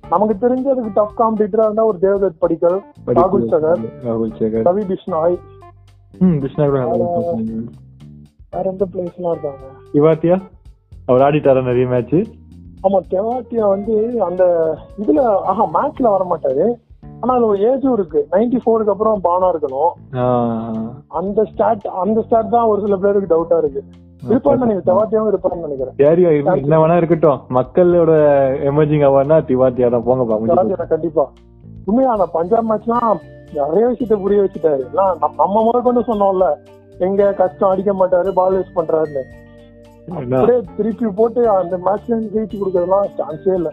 நமக்கு 0.08 0.48
தெரிஞ்சு 0.48 0.50
அதுக்கு 0.50 0.90
டஃப் 0.94 1.18
காம்படிட்டரா 1.18 1.38
இருந்தா 1.38 1.84
ஒரு 1.84 1.98
தேவதத் 2.02 2.38
படிக்கல் 2.38 2.80
ராகுல் 3.06 3.50
சகர் 3.50 4.04
ராகுல் 4.04 4.38
சேகர். 4.38 4.62
ரவி 4.62 4.96
perform 7.14 7.68
வேற 8.50 8.70
எந்த 8.70 8.86
பிளேயர்ஸ் 8.92 9.16
எல்லாம் 9.16 9.32
இருக்காங்க? 9.32 9.79
இவாத்தியா? 9.94 10.40
அவர் 11.06 11.20
ஆடிட்டாரா 11.20 11.62
நிறைய 11.62 11.86
மேட்ச் 11.86 12.14
ஆமா 12.82 13.00
தெவாட்டியா 13.10 13.68
வந்து 13.68 14.22
அந்த 14.22 14.74
இதுல 14.98 15.20
ஆஹா 15.20 15.66
மேட்ச்ல 15.66 16.02
வர 16.02 16.24
மாட்டாரு 16.24 16.74
ஆனா 17.20 17.34
அது 17.34 17.46
ஒரு 17.46 17.58
ஏஜும் 17.58 17.92
இருக்கு. 17.92 18.26
நைன்டி 18.30 18.58
ஃபோருக்கு 18.66 18.90
அப்புறம் 18.90 19.20
பானா 19.24 19.50
இருக்கணும். 19.50 19.90
அந்த 21.08 21.44
ஸ்டாட் 21.44 21.80
அந்த 21.80 22.22
ஸ்டாட் 22.22 22.50
தான் 22.50 22.64
ஒரு 22.64 22.80
சில 22.80 22.96
பேருக்கு 22.96 23.34
டவுட்டா 23.34 23.58
இருக்கு. 23.58 23.84
இருப்பான்னு 24.28 24.56
நினைக்கிறேன். 24.56 24.98
தெவாட்டியாவும் 24.98 25.34
இருப்பான்னு 25.34 25.66
நினைக்கிறேன். 25.66 25.94
சரியா 25.96 26.28
என்ன 26.28 26.86
வேணா 26.86 26.96
இருக்கட்டும். 26.96 27.40
மக்களோட 27.50 28.12
எமர்ஜிங் 28.64 29.04
அவார்ட்னா 29.08 29.42
திவாத்தியா 29.42 29.90
தான் 29.90 30.04
போங்க 30.04 30.54
தெவாட்டியா 30.54 30.86
கண்டிப்பா. 30.86 31.30
உண்மையா 31.84 32.10
அந்த 32.10 32.26
பஞ்சாப் 32.26 32.72
மேட்ச்லாம் 32.72 33.18
நிறைய 33.54 33.86
விஷயத்த 33.86 34.20
புரிய 34.20 34.40
வச்சுட்டாரு. 34.40 34.92
நம்ம- 34.92 35.62
முதல் 35.62 35.82
கொண்டு 35.82 36.00
சொன்னோம்ல 36.00 36.54
எங்க 36.98 37.32
கஷ்டம் 37.32 37.70
அடிக்க 37.70 37.92
மாட்டாரு 37.92 38.30
பால் 38.30 38.56
வேஸ்ட் 38.56 38.78
பண்றாருன்னு. 38.78 39.22
அப்படியே 40.08 40.60
திருப்பி 40.76 41.06
போட்டு 41.06 41.48
அந்த 41.48 41.76
மேட்ச்ல 41.76 42.18
ஜெயிச்சு 42.34 42.56
கொடுக்கறதுலாம் 42.56 43.08
சான்ஸே 43.18 43.54
இல்ல. 43.54 43.70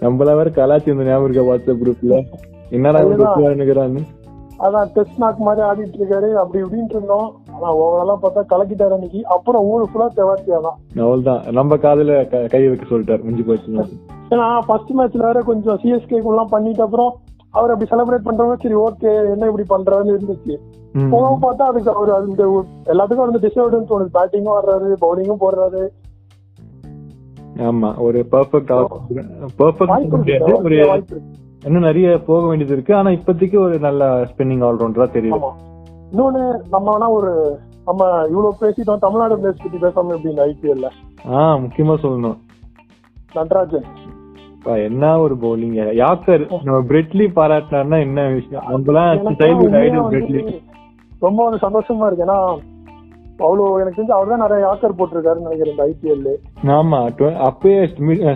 நம்மள 0.00 0.36
வேற 0.36 0.50
கலாச்சி 0.50 0.90
இந்த 0.90 1.04
ஞாபகம் 1.04 1.32
இருக்கா 1.32 1.44
வாட்ஸ்அப் 1.50 1.82
குரூப்ல 1.82 2.24
என்னடா 2.70 2.98
அதான் 4.58 4.92
டெஸ்ட் 4.92 5.18
நாக் 5.18 5.38
மாதிரி 5.38 5.66
ஆடிட்டு 5.66 5.96
இருக்காரு 5.96 6.32
அப்படி 6.32 6.64
இப்படின்ட்டு 6.64 6.90
இருந்தோம். 6.90 7.34
ஆனா 7.52 7.76
ஓவராலா 7.76 8.18
பார்த்தா 8.22 8.42
கலக்கிட்டாரு 8.48 8.90
அன்னைக்கு. 8.90 9.26
அப்புறம் 9.26 9.64
ஊரு 9.64 9.88
ஃபுல்லா 9.94 10.08
தெவாத்தியா 10.16 10.60
தான். 10.60 10.78
அவள்தான் 11.00 11.42
நம்ம 11.50 11.76
காதுல 11.76 12.28
க- 12.28 12.46
கை 12.46 12.68
வைக்க 12.68 12.84
சொல்லிட்டாரு 12.90 13.22
முடிஞ்சு 13.22 13.44
போச்சு 13.44 13.72
ஏன்னா 14.30 14.58
ஃபர்ஸ்ட் 14.66 14.92
மேட்ச்ல 14.92 15.24
வேற 15.24 15.40
கொஞ்சம் 15.40 15.78
சிஎஸ்கே 15.78 16.24
எல்லாம் 16.24 16.50
பண்ணிட்ட 16.52 16.80
அப்புறம் 16.80 17.12
அவர் 17.54 17.72
அப்படி 17.74 17.90
செலிப்ரேட் 17.90 18.26
பண்றவங்க 18.28 18.56
சரி 18.62 18.76
ஓகே 18.86 19.10
என்ன 19.32 19.50
இப்படி 19.50 19.66
பண்றாருன்னு 19.74 20.14
இருந்துச்சு. 20.14 20.54
போக 21.10 21.26
பார்த்தா 21.42 21.62
அதுக்கு 21.70 21.92
அவர் 21.94 22.10
அந்த 22.20 22.64
எல்லாத்துக்கும் 22.86 23.26
வந்து 23.26 23.44
டிசர்வ்டுன்னு 23.46 23.90
தோணுது. 23.90 24.16
பேட்டிங்கும் 24.16 24.56
ஆடுறாரு 24.56 24.96
பவுலிங்கும் 25.04 25.42
போடுறாரு. 25.44 25.84
ஆமா 27.68 27.90
ஒரு 27.98 28.26
பெர்ஃபெக்ட் 28.32 28.72
பெர்ஃபெக்ட் 29.58 30.62
ஒரு 30.62 31.02
இன்னும் 31.64 31.82
நிறைய 31.82 32.08
போக 32.22 32.46
வேண்டியது 32.46 32.72
இருக்கு. 32.72 32.94
ஆனா 32.94 33.10
இப்போதைக்கு 33.10 33.58
ஒரு 33.58 33.78
நல்ல 33.78 34.04
ஸ்பின்னிங் 34.22 34.64
ஆல்ரவுண்டரா 34.68 35.06
தெரியுது. 35.16 35.38
ஆமா. 35.38 35.52
இன்னொன்னு 36.12 36.42
நம்ம 36.70 36.86
வேணா 36.94 37.08
ஒரு 37.10 37.58
நம்ம 37.84 38.04
இவ்வளவு 38.28 38.54
பேசிட்டோம். 38.60 39.02
தமிழ்நாடு 39.04 39.36
பிளேஸ் 39.36 39.62
பத்தி 39.62 39.78
பேசாம 39.78 40.10
எப்படி 40.16 40.34
ஐபிஎல்ல 40.50 40.88
ஆ 41.30 41.54
முக்கியமா 41.56 41.96
சொல்லணும். 42.02 42.38
நடராஜன். 43.32 43.88
என்ன 44.88 45.04
ஒரு 45.24 45.34
பவுலிங் 45.42 45.74
யாக்கர் 46.02 46.44
நம்ம 46.66 46.78
பிரெட்லி 46.90 47.26
பாராட்டினார்னா 47.38 47.98
என்ன 48.06 48.20
விஷயம்? 48.36 48.64
எனக்கு 49.14 49.40
சைல்ட்ஹுட் 49.42 49.76
ஐடல் 49.82 50.06
பிரெட்லி 50.12 50.42
ரொம்ப 51.22 51.38
வந்து 51.46 51.58
சந்தோஷமா 51.66 52.06
இருக்கு. 52.06 52.24
ஏன்னா 52.26 52.38
அவ்வளவு 53.44 53.80
எனக்கு 53.82 53.98
தெரிஞ்சு 53.98 54.16
அவர் 54.16 54.32
தான் 54.32 54.42
நிறைய 54.44 54.60
யாக்கர் 54.64 54.96
போட்டிருக்காருன்னு 54.98 55.46
நினைக்கிறேன் 55.46 55.74
இந்த 55.74 55.84
ஐபிஎல் 55.90 56.72
ஆமா 56.78 56.98
அப்பயே 57.48 57.78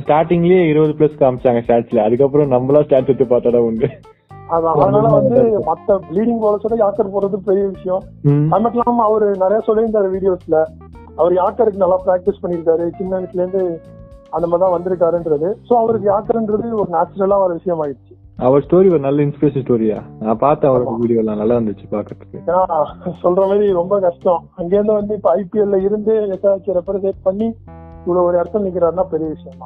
ஸ்டார்டிங்லயே 0.05 0.63
இருபது 0.71 0.95
பிளஸ் 0.99 1.21
காமிச்சாங்க 1.21 1.63
ஸ்டாட்ஸ்ல 1.65 2.05
அதுக்கப்புறம் 2.07 2.55
நம்மளா 2.55 2.83
ஸ்டாட்ஸ் 2.87 3.11
எடுத்து 3.13 3.27
பார்த்தாடா 3.35 3.61
உண்டு. 3.69 3.89
அதான் 4.55 4.75
அதனால 4.83 5.09
வந்து 5.19 5.39
மத்த 5.69 5.99
லீடிங் 6.17 6.41
பாலர்ஸோட 6.45 6.77
யாக்கர் 6.83 7.13
போடுறது 7.15 7.39
பெரிய 7.49 7.65
விஷயம். 7.75 8.03
அது 8.53 8.63
மட்டும் 8.65 8.81
இல்லாம 8.83 9.05
அவரு 9.09 9.27
நிறைய 9.45 9.61
சொல்லியிருந்தாரு 9.69 10.11
வீடியோஸ்ல 10.15 10.59
அவர் 11.21 11.33
யாக்கருக்கு 11.41 11.85
நல்லா 11.85 11.99
பிராக்டிஸ் 12.07 12.43
பண்ணியிருக்காரு. 12.43 12.85
சின்ன 12.99 13.13
வயசுல 13.19 13.43
இருந்து 13.43 13.63
அந்த 14.35 14.47
மாதிரி 14.47 14.63
தான் 14.65 14.75
வந்திருக்காருன்றது. 14.77 15.49
சோ 15.69 15.73
அவருக்கு 15.83 16.09
யாக்கர்ன்றது 16.13 16.67
ஒரு 16.83 16.91
நேச்சுரலா 16.97 17.39
ஒரு 17.47 17.57
விஷயம் 17.59 17.83
ஆயிடுச்சு 17.85 18.15
அவர் 18.47 18.65
ஸ்டோரி 18.65 18.89
ஒரு 18.95 19.03
நல்ல 19.07 19.25
இன்ஸ்பிரேஷன் 19.27 19.65
ஸ்டோரியா 19.65 19.97
நான் 20.21 20.43
பார்த்தேன் 20.43 20.71
அவரோட 20.71 20.93
வீடியோ 21.01 21.21
எல்லாம் 21.23 21.41
நல்லா 21.41 21.57
இருந்துச்சு 21.59 21.87
பாக்கிறதுக்கு 21.95 23.17
சொல்ற 23.25 23.41
மாதிரி 23.51 23.67
ரொம்ப 23.81 23.95
கஷ்டம். 24.07 24.43
அங்கேருந்து 24.61 24.99
வந்து 24.99 25.17
இப்ப 25.19 25.31
ஐபிஎல்ல 25.41 25.81
இருந்து 25.87 26.15
எஸ்ஆர்ச்சி 26.37 26.79
ரெப்ரசென்ட் 26.79 27.27
பண்ணி 27.29 27.49
இவ்வளவு 28.03 28.27
ஒரு 28.27 28.37
இடத்துல 28.41 28.65
நிக்கிறாருன்னா 28.67 29.05
பெரிய 29.13 29.29
விஷயம் 29.33 29.59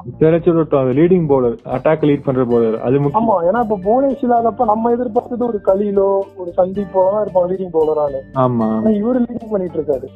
தான் 0.73 0.89
லீடிங் 0.99 1.27
பவுலர் 1.33 1.57
அட்டாக் 1.77 2.07
லீட் 2.09 2.25
பண்ற 2.29 2.45
பவுலர் 2.53 2.79
அது 2.87 3.03
முக்கியம். 3.03 3.21
ஆமா 3.21 3.37
ஏன்னா 3.49 3.61
இப்ப 3.67 3.79
புவனேஷ் 3.87 4.25
இல்லாதப்ப 4.27 4.67
நம்ம 4.73 4.93
எதிர்பார்த்தது 4.97 5.45
ஒரு 5.51 5.61
கலிலோ 5.69 6.09
ஒரு 6.43 6.51
சந்தீப்போ 6.61 7.03
தான் 7.11 7.23
இருப்பாங்க 7.25 7.51
லீடிங் 7.53 7.75
பவுலரானு 7.77 8.23
ஆமா. 8.45 8.69
இவரு 9.01 9.21
லீடிங் 9.27 9.53
பண்ணிட்டு 9.55 9.79
இருக்காரு. 9.81 10.09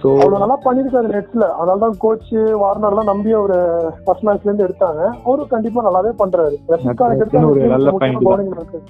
சோ 0.00 0.08
அவ்வளவு 0.14 0.40
நல்லா 0.42 0.56
பண்ணிருக்காரு 0.64 1.08
நெட்ஸ்ல 1.14 1.44
அதனாலதான் 1.60 1.96
கோச் 1.98 2.28
வார்னர் 2.62 2.92
எல்லாம் 2.92 3.10
நம்பி 3.12 3.30
அவரு 3.32 3.56
ஃபர்ஸ்ட் 4.04 4.24
மேட்ச்ல 4.26 4.48
இருந்து 4.48 4.66
எடுத்தாங்க. 4.66 5.00
அவரும் 5.24 5.52
கண்டிப்பா 5.54 5.80
நல்லாவே 5.86 6.12
பண்றாரு. 6.22 6.56
ரசிகா 6.68 7.06
ஒரு 7.48 7.66
நல்ல 7.74 7.90
தான். 7.90 8.46
இருக்கு 8.56 8.80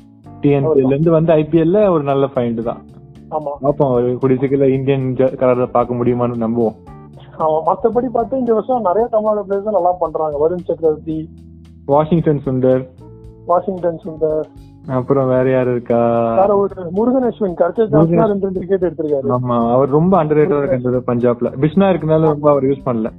டிஎன்பிஎல்ல 0.42 0.94
இருந்து 0.94 1.10
வந்து 1.10 1.32
ஐபிஎல்ல 1.32 1.78
ஒரு 1.90 2.02
நல்ல 2.02 2.26
ஃபைண்ட் 2.34 2.60
தான். 2.62 2.82
ஆமா. 3.30 3.52
பாப்போம் 3.64 3.94
ஒரு 3.96 4.10
கூடிய 4.20 4.38
சீக்கிரம் 4.40 4.74
இந்தியன் 4.76 5.06
கலர்ல 5.40 5.66
பார்க்க 5.76 5.98
முடியுமான்னு 6.00 6.44
நம்புவோம். 6.44 6.76
ஆமா 7.38 7.58
மத்தபடி 7.66 8.08
பார்த்தா 8.14 8.40
இந்த 8.42 8.52
வருஷம் 8.54 8.80
நிறைய 8.80 9.08
தமிழக 9.10 9.42
பிளேயர்ஸ் 9.48 9.76
நல்லா 9.78 9.92
பண்றாங்க. 10.04 10.36
வருண் 10.44 10.66
சக்கரவர்த்தி 10.68 11.18
வாஷிங்டன் 11.84 12.40
சுந்தர். 12.46 12.82
வாஷிங்டன் 13.46 14.00
சுந்தர் 14.04 14.48
அப்புறம் 14.96 15.26
வேற 15.28 15.46
யாரு 15.50 15.70
இருக்கா? 15.70 15.98
முருகன் 16.98 17.26
அஸ்வின் 17.28 17.56
ரெண்டு 18.32 18.52
விக்கெட் 18.60 18.86
எடுத்திருக்காரு. 18.88 19.28
ஆமா 19.36 19.56
அவர் 19.74 19.96
ரொம்ப 19.96 20.12
அண்டர் 20.20 20.38
ரேட்டா 20.40 20.60
இருக்காரு 20.60 21.00
பஞ்சாப்ல. 21.10 21.50
பிஷ்னா 21.62 21.88
இருக்கனால 21.92 22.30
ரொம்ப 22.34 22.48
அவர் 22.52 22.68
யூஸ் 22.70 22.86
பண்ணல. 22.86 23.10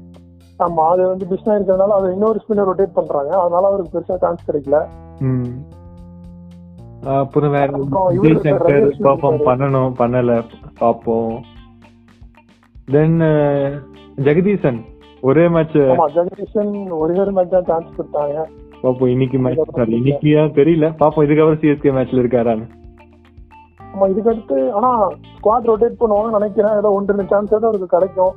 ஆமா 0.60 0.86
அது 0.94 1.02
வந்து 1.10 1.26
பிஸ்னா 1.32 1.54
இருக்கிறதுனால 1.58 1.98
அதை 1.98 2.08
இன்னொரு 2.16 2.40
ஸ்பின்னர் 2.44 2.70
ரொட்டேட் 2.70 2.98
பண்றாங்க. 3.00 3.32
அதனால 3.44 3.68
அவருக்கு 3.72 3.94
பெருசா 3.96 4.18
சான்ஸ் 4.24 4.48
கிடைக்கல. 4.48 4.80
அப்புறம் 7.20 7.54
வேற 7.58 7.68
விஜய் 8.14 8.42
சங்கர் 8.46 8.88
பெர்ஃபார்ம். 9.06 9.44
பண்ணணும் 9.50 9.94
பண்ணல. 10.02 10.32
பாப்போம் 10.82 11.36
தென் 12.88 13.20
ஜெகதீசன் 14.28 14.80
ஒரே 15.30 15.46
மேட்ச் 15.56 15.78
ஆமா 15.94 16.08
ஜெகதீஷன் 16.18 16.74
ஒரே 17.04 17.16
ஒரு 17.26 17.32
மேட்ச் 17.38 17.56
தான் 17.56 17.70
சான்ஸ் 17.72 17.96
கொடுத்தாங்க. 17.98 18.36
பாப்போம் 18.84 19.14
இன்னைக்கு 19.16 19.38
மேட்ச் 19.46 19.90
இன்னைக்கு 20.00 20.30
தெரியல. 20.60 20.90
பாப்போம் 21.02 21.26
இதுக்கப்புறம் 21.28 21.62
சிஎஸ்கே 21.64 21.94
மேட்ச்ல 21.98 22.22
இருக்காரான்னு. 22.24 22.68
ஆமா 23.94 24.06
இதுக்கு 24.12 24.32
அடுத்து 24.32 24.58
ஆனா 24.78 24.90
ஸ்குவாட் 25.08 25.70
ரொட்டேட் 25.72 26.00
பண்ணுவாங்கன்னு 26.02 26.38
நினைக்கிறேன். 26.38 26.76
ஏதோ 26.82 26.92
ஒன்று 26.98 27.14
ரெண்டு 27.14 27.32
சான்ஸ் 27.32 27.54
ஏதோ 27.58 27.68
அவருக்கு 27.70 27.94
கிடைக்கும். 27.96 28.36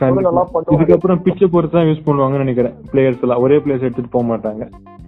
பண்ணுவாங்க. 0.00 0.40
இதுக்கப்புறம் 0.74 1.20
பிச்சை 1.24 1.46
பொறுத்து 1.48 1.76
தான் 1.76 1.88
யூஸ் 1.88 2.06
பண்ணுவாங்கன்னு 2.06 2.44
நினைக்கிறேன். 2.44 2.74
பிளேயர்ஸ் 2.92 3.22
எல்லாம். 3.24 3.42
ஒரே 3.44 3.56
பிளேயர்ஸ் 3.56 3.86
எடுத்துட்டு 3.86 4.14
போக 4.14 4.24
மாட்டாங்க. 4.30 4.64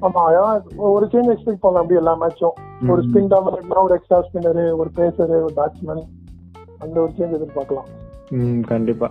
ஆமா 0.06 0.22
ஏன்னா 0.34 0.50
ஒரு 0.96 1.06
சேஞ்ச் 1.12 1.32
எக்ஸ்பெக்ட் 1.34 1.62
பண்ணலாம் 1.64 1.84
அப்படி 1.84 2.00
எல்லா 2.00 2.14
மேட்சும் 2.22 2.56
ஒரு. 2.92 3.02
ஸ்பின் 3.06 3.30
டாமினேட்னா 3.32 3.82
ஒரு 3.86 3.94
எக்ஸ்ட்ரா 3.94 4.18
ஸ்பின்னரு 4.26 4.64
ஒரு 4.80 4.90
பேசரு 5.00 5.36
ஒரு 5.46 5.54
பேட்ஸ்மேன் 5.56 6.04
அந்த 6.78 6.96
ஒரு 7.04 7.12
சேஞ்ச் 7.18 7.36
எதிர்பார்க்கலாம். 7.38 7.88
ம் 8.30 8.60
கண்டிப்பா. 8.72 9.10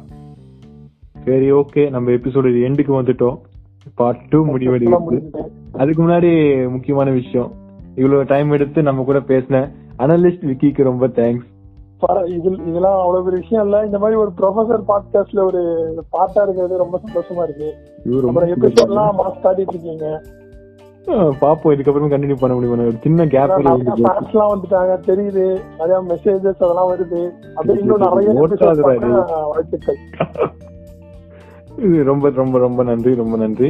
சரி 1.26 1.52
ஓகே 1.52 1.84
நம்ம 1.90 2.12
எபிசோடு 2.12 2.50
எண்டுக்கு 2.70 2.94
வந்துட்டோம். 3.02 3.38
பார்ட் 3.96 4.28
டூ 4.30 4.46
முடிவடைகிறது. 4.46 5.22
அதுக்கு 5.74 6.08
முன்னாடி 6.08 6.34
முக்கியமான 6.70 7.12
விஷயம். 7.12 7.52
இவ்வளவு 7.96 8.24
டைம் 8.24 8.52
எடுத்து 8.52 8.82
நம்ம 8.82 9.04
கூட 9.04 9.20
பேசின 9.20 9.72
அனலிஸ்ட் 10.00 10.46
விக்கிக்கு 10.46 10.84
ரொம்ப 10.84 11.08
தேங்க்ஸ் 11.08 11.54
இதெல்லாம் 12.68 13.00
அவ்வளவு 13.00 13.24
பெரிய 13.24 13.42
விஷயம் 13.42 13.64
இல்ல. 13.64 13.86
இந்த 13.86 14.00
மாதிரி 14.00 14.20
ஒரு 14.20 14.32
ப்ரொஃபசர் 14.38 14.84
பாட்காஸ்ட்ல 14.88 15.46
ஒரு 15.46 15.62
பாட்டா 16.10 16.44
இருக்கிறது 16.44 16.78
ரொம்ப 16.78 17.00
சந்தோஷமா 17.06 17.44
இருக்கு. 17.44 17.74
அப்புறம் 18.28 18.50
எபிசோட்லாம் 18.50 19.22
மாஸ் 19.22 19.46
காட்டிட்டு 19.46 19.68
இருக்கீங்க. 19.68 20.22
பாப்போம். 21.06 21.74
இதுக்கப்புறம் 21.74 22.12
கண்டினியூ 22.14 22.36
பண்ண 22.40 22.56
முடியுமா? 22.56 22.82
ஒரு 22.82 22.92
சின்ன 23.02 23.28
கேப் 23.28 23.58
எல்லாம் 23.58 23.84
வந்துட்டாங்க. 23.84 24.94
தெரியுது. 25.08 25.60
நிறைய 25.78 26.04
மெசேஜஸ் 26.08 26.64
அதெல்லாம் 26.64 26.92
வருது. 26.92 27.32
அப்படியே 27.56 27.80
இன்னும் 27.80 27.98
நிறைய 27.98 28.34
வாழ்த்துக்கள் 28.34 30.04
ரொம்ப 32.10 32.30
ரொம்ப 32.42 32.56
ரொம்ப 32.66 32.84
நன்றி 32.90 33.12
ரொம்ப 33.22 33.36
நன்றி. 33.44 33.70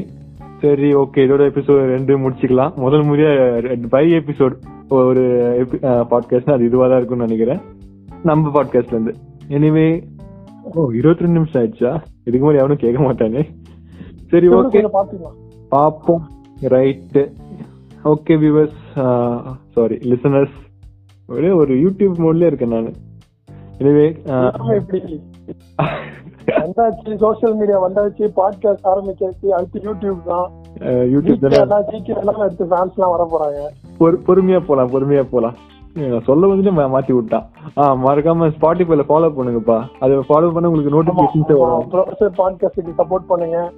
சரி 0.62 0.88
ஓகே 1.02 1.20
இதோட 1.26 1.44
எபிசோட் 1.52 1.80
ரெண்டு 1.94 2.14
முடிச்சுக்கலாம். 2.24 2.74
முதல் 2.84 3.06
முறையா 3.08 3.32
பை 3.94 4.06
எபிசோட் 4.20 4.56
ஒரு 4.98 5.24
பாட்காஸ்ட் 6.12 6.54
அது 6.56 6.68
இதுவா 6.70 6.86
தான் 6.88 7.00
இருக்கும்னு 7.00 7.28
நினைக்கிறேன். 7.28 7.62
நம்ம 8.30 8.52
பாட்காஸ்ட்ல 8.56 8.96
இருந்து. 8.96 9.14
எனிவே 9.56 9.88
ஓ 10.74 10.84
இருபத்தி 11.00 11.24
ரெண்டு 11.24 11.38
நிமிஷம் 11.38 11.62
ஆயிடுச்சா? 11.62 11.92
இதுக்கு 12.28 12.44
முன்னாடி 12.46 12.62
எவனும் 12.64 12.84
கேட்க 12.84 13.00
மாட்டானே. 13.02 13.44
சரி 14.32 14.48
ஓகே 14.60 14.84
பாப்போம் 15.76 16.24
right 16.76 17.20
okay 18.12 18.36
viewers 18.44 18.80
sorry 19.76 19.98
listeners 20.12 20.58
ஒரே 21.30 21.50
ஒரு 21.62 21.74
யூடியூப் 21.84 22.16
மோட்ல 22.24 22.50
இருக்கேன் 22.50 22.76
நான். 22.76 22.90
எனவே 23.80 24.08
வந்தாச்சு 26.48 27.06
சோசியல் 27.06 27.56
மீடியா 27.56 27.88
வந்தாச்சு 27.88 28.32
பாட்காஸ்ட் 28.36 28.84
ஆரம்பிச்சாச்சு 28.84 29.48
அடுத்து 29.48 29.80
யூடியூப் 29.80 30.24
தான். 30.26 30.52
யூடியூப் 30.80 31.66
தானே? 31.66 31.84
ஜிகே 31.84 32.18
எல்லாம் 32.18 32.36
அடுத்து 32.36 32.66
ஃபேன்ஸ் 32.66 32.94
எல்லாம் 32.96 33.28
வர 33.28 33.28
போறாங்க. 33.32 33.86
பொறு- 34.02 34.20
பொறுமையா 34.28 34.66
போலாம் 34.66 34.92
பொறுமையா 34.92 35.28
போலாம். 35.30 35.56
சொல்ல 36.24 36.48
வந்துட்டு 36.48 37.00
மாத்தி 37.00 37.14
விட்டான். 37.14 37.50
ஆ 37.78 37.96
மறக்காம 37.96 38.52
ஸ்பாட்டிஃபைல 38.60 39.02
ஃபாலோ 39.10 39.32
பண்ணுங்கப்பா. 39.32 39.84
அதை 40.00 40.18
ஃபாலோ 40.18 40.54
பண்ண 40.54 40.70
உங்களுக்கு 40.70 41.04
நோட்டிபிகேஷன்ஸ் 41.04 41.60
வரும். 41.60 41.92
ப்ரொஃபசர் 41.92 42.34
பாட்காஸ்டுக்கு 42.38 42.94
சப்போர்ட் 42.98 43.28
பண்ணுங்க. 43.28 43.72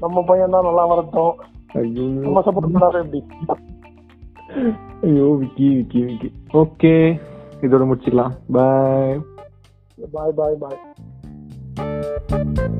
நம்ம 0.00 0.22
பையன் 0.26 0.50
தான் 0.50 0.64
நல்லா 0.64 0.84
வரட்டும். 0.84 1.34
ஐயோ. 1.72 2.02
நம்ம 2.02 2.40
சப்போர்ட் 2.40 2.74
பண்ணாரு 2.74 3.04
எப்படி? 3.04 3.26
ஐயோ 5.02 5.36
விக்கி 5.38 5.74
விக்கி 5.74 6.04
விக்கி. 6.04 6.32
ஓகே 6.52 7.20
இதோட 7.60 7.84
முடிச்சுக்கலாம். 7.84 8.30
பாய் 8.52 9.18
பாய் 10.12 10.32
பாய் 10.36 10.54
பாய் 10.60 10.78
Thank 12.02 12.58
you. 12.58 12.79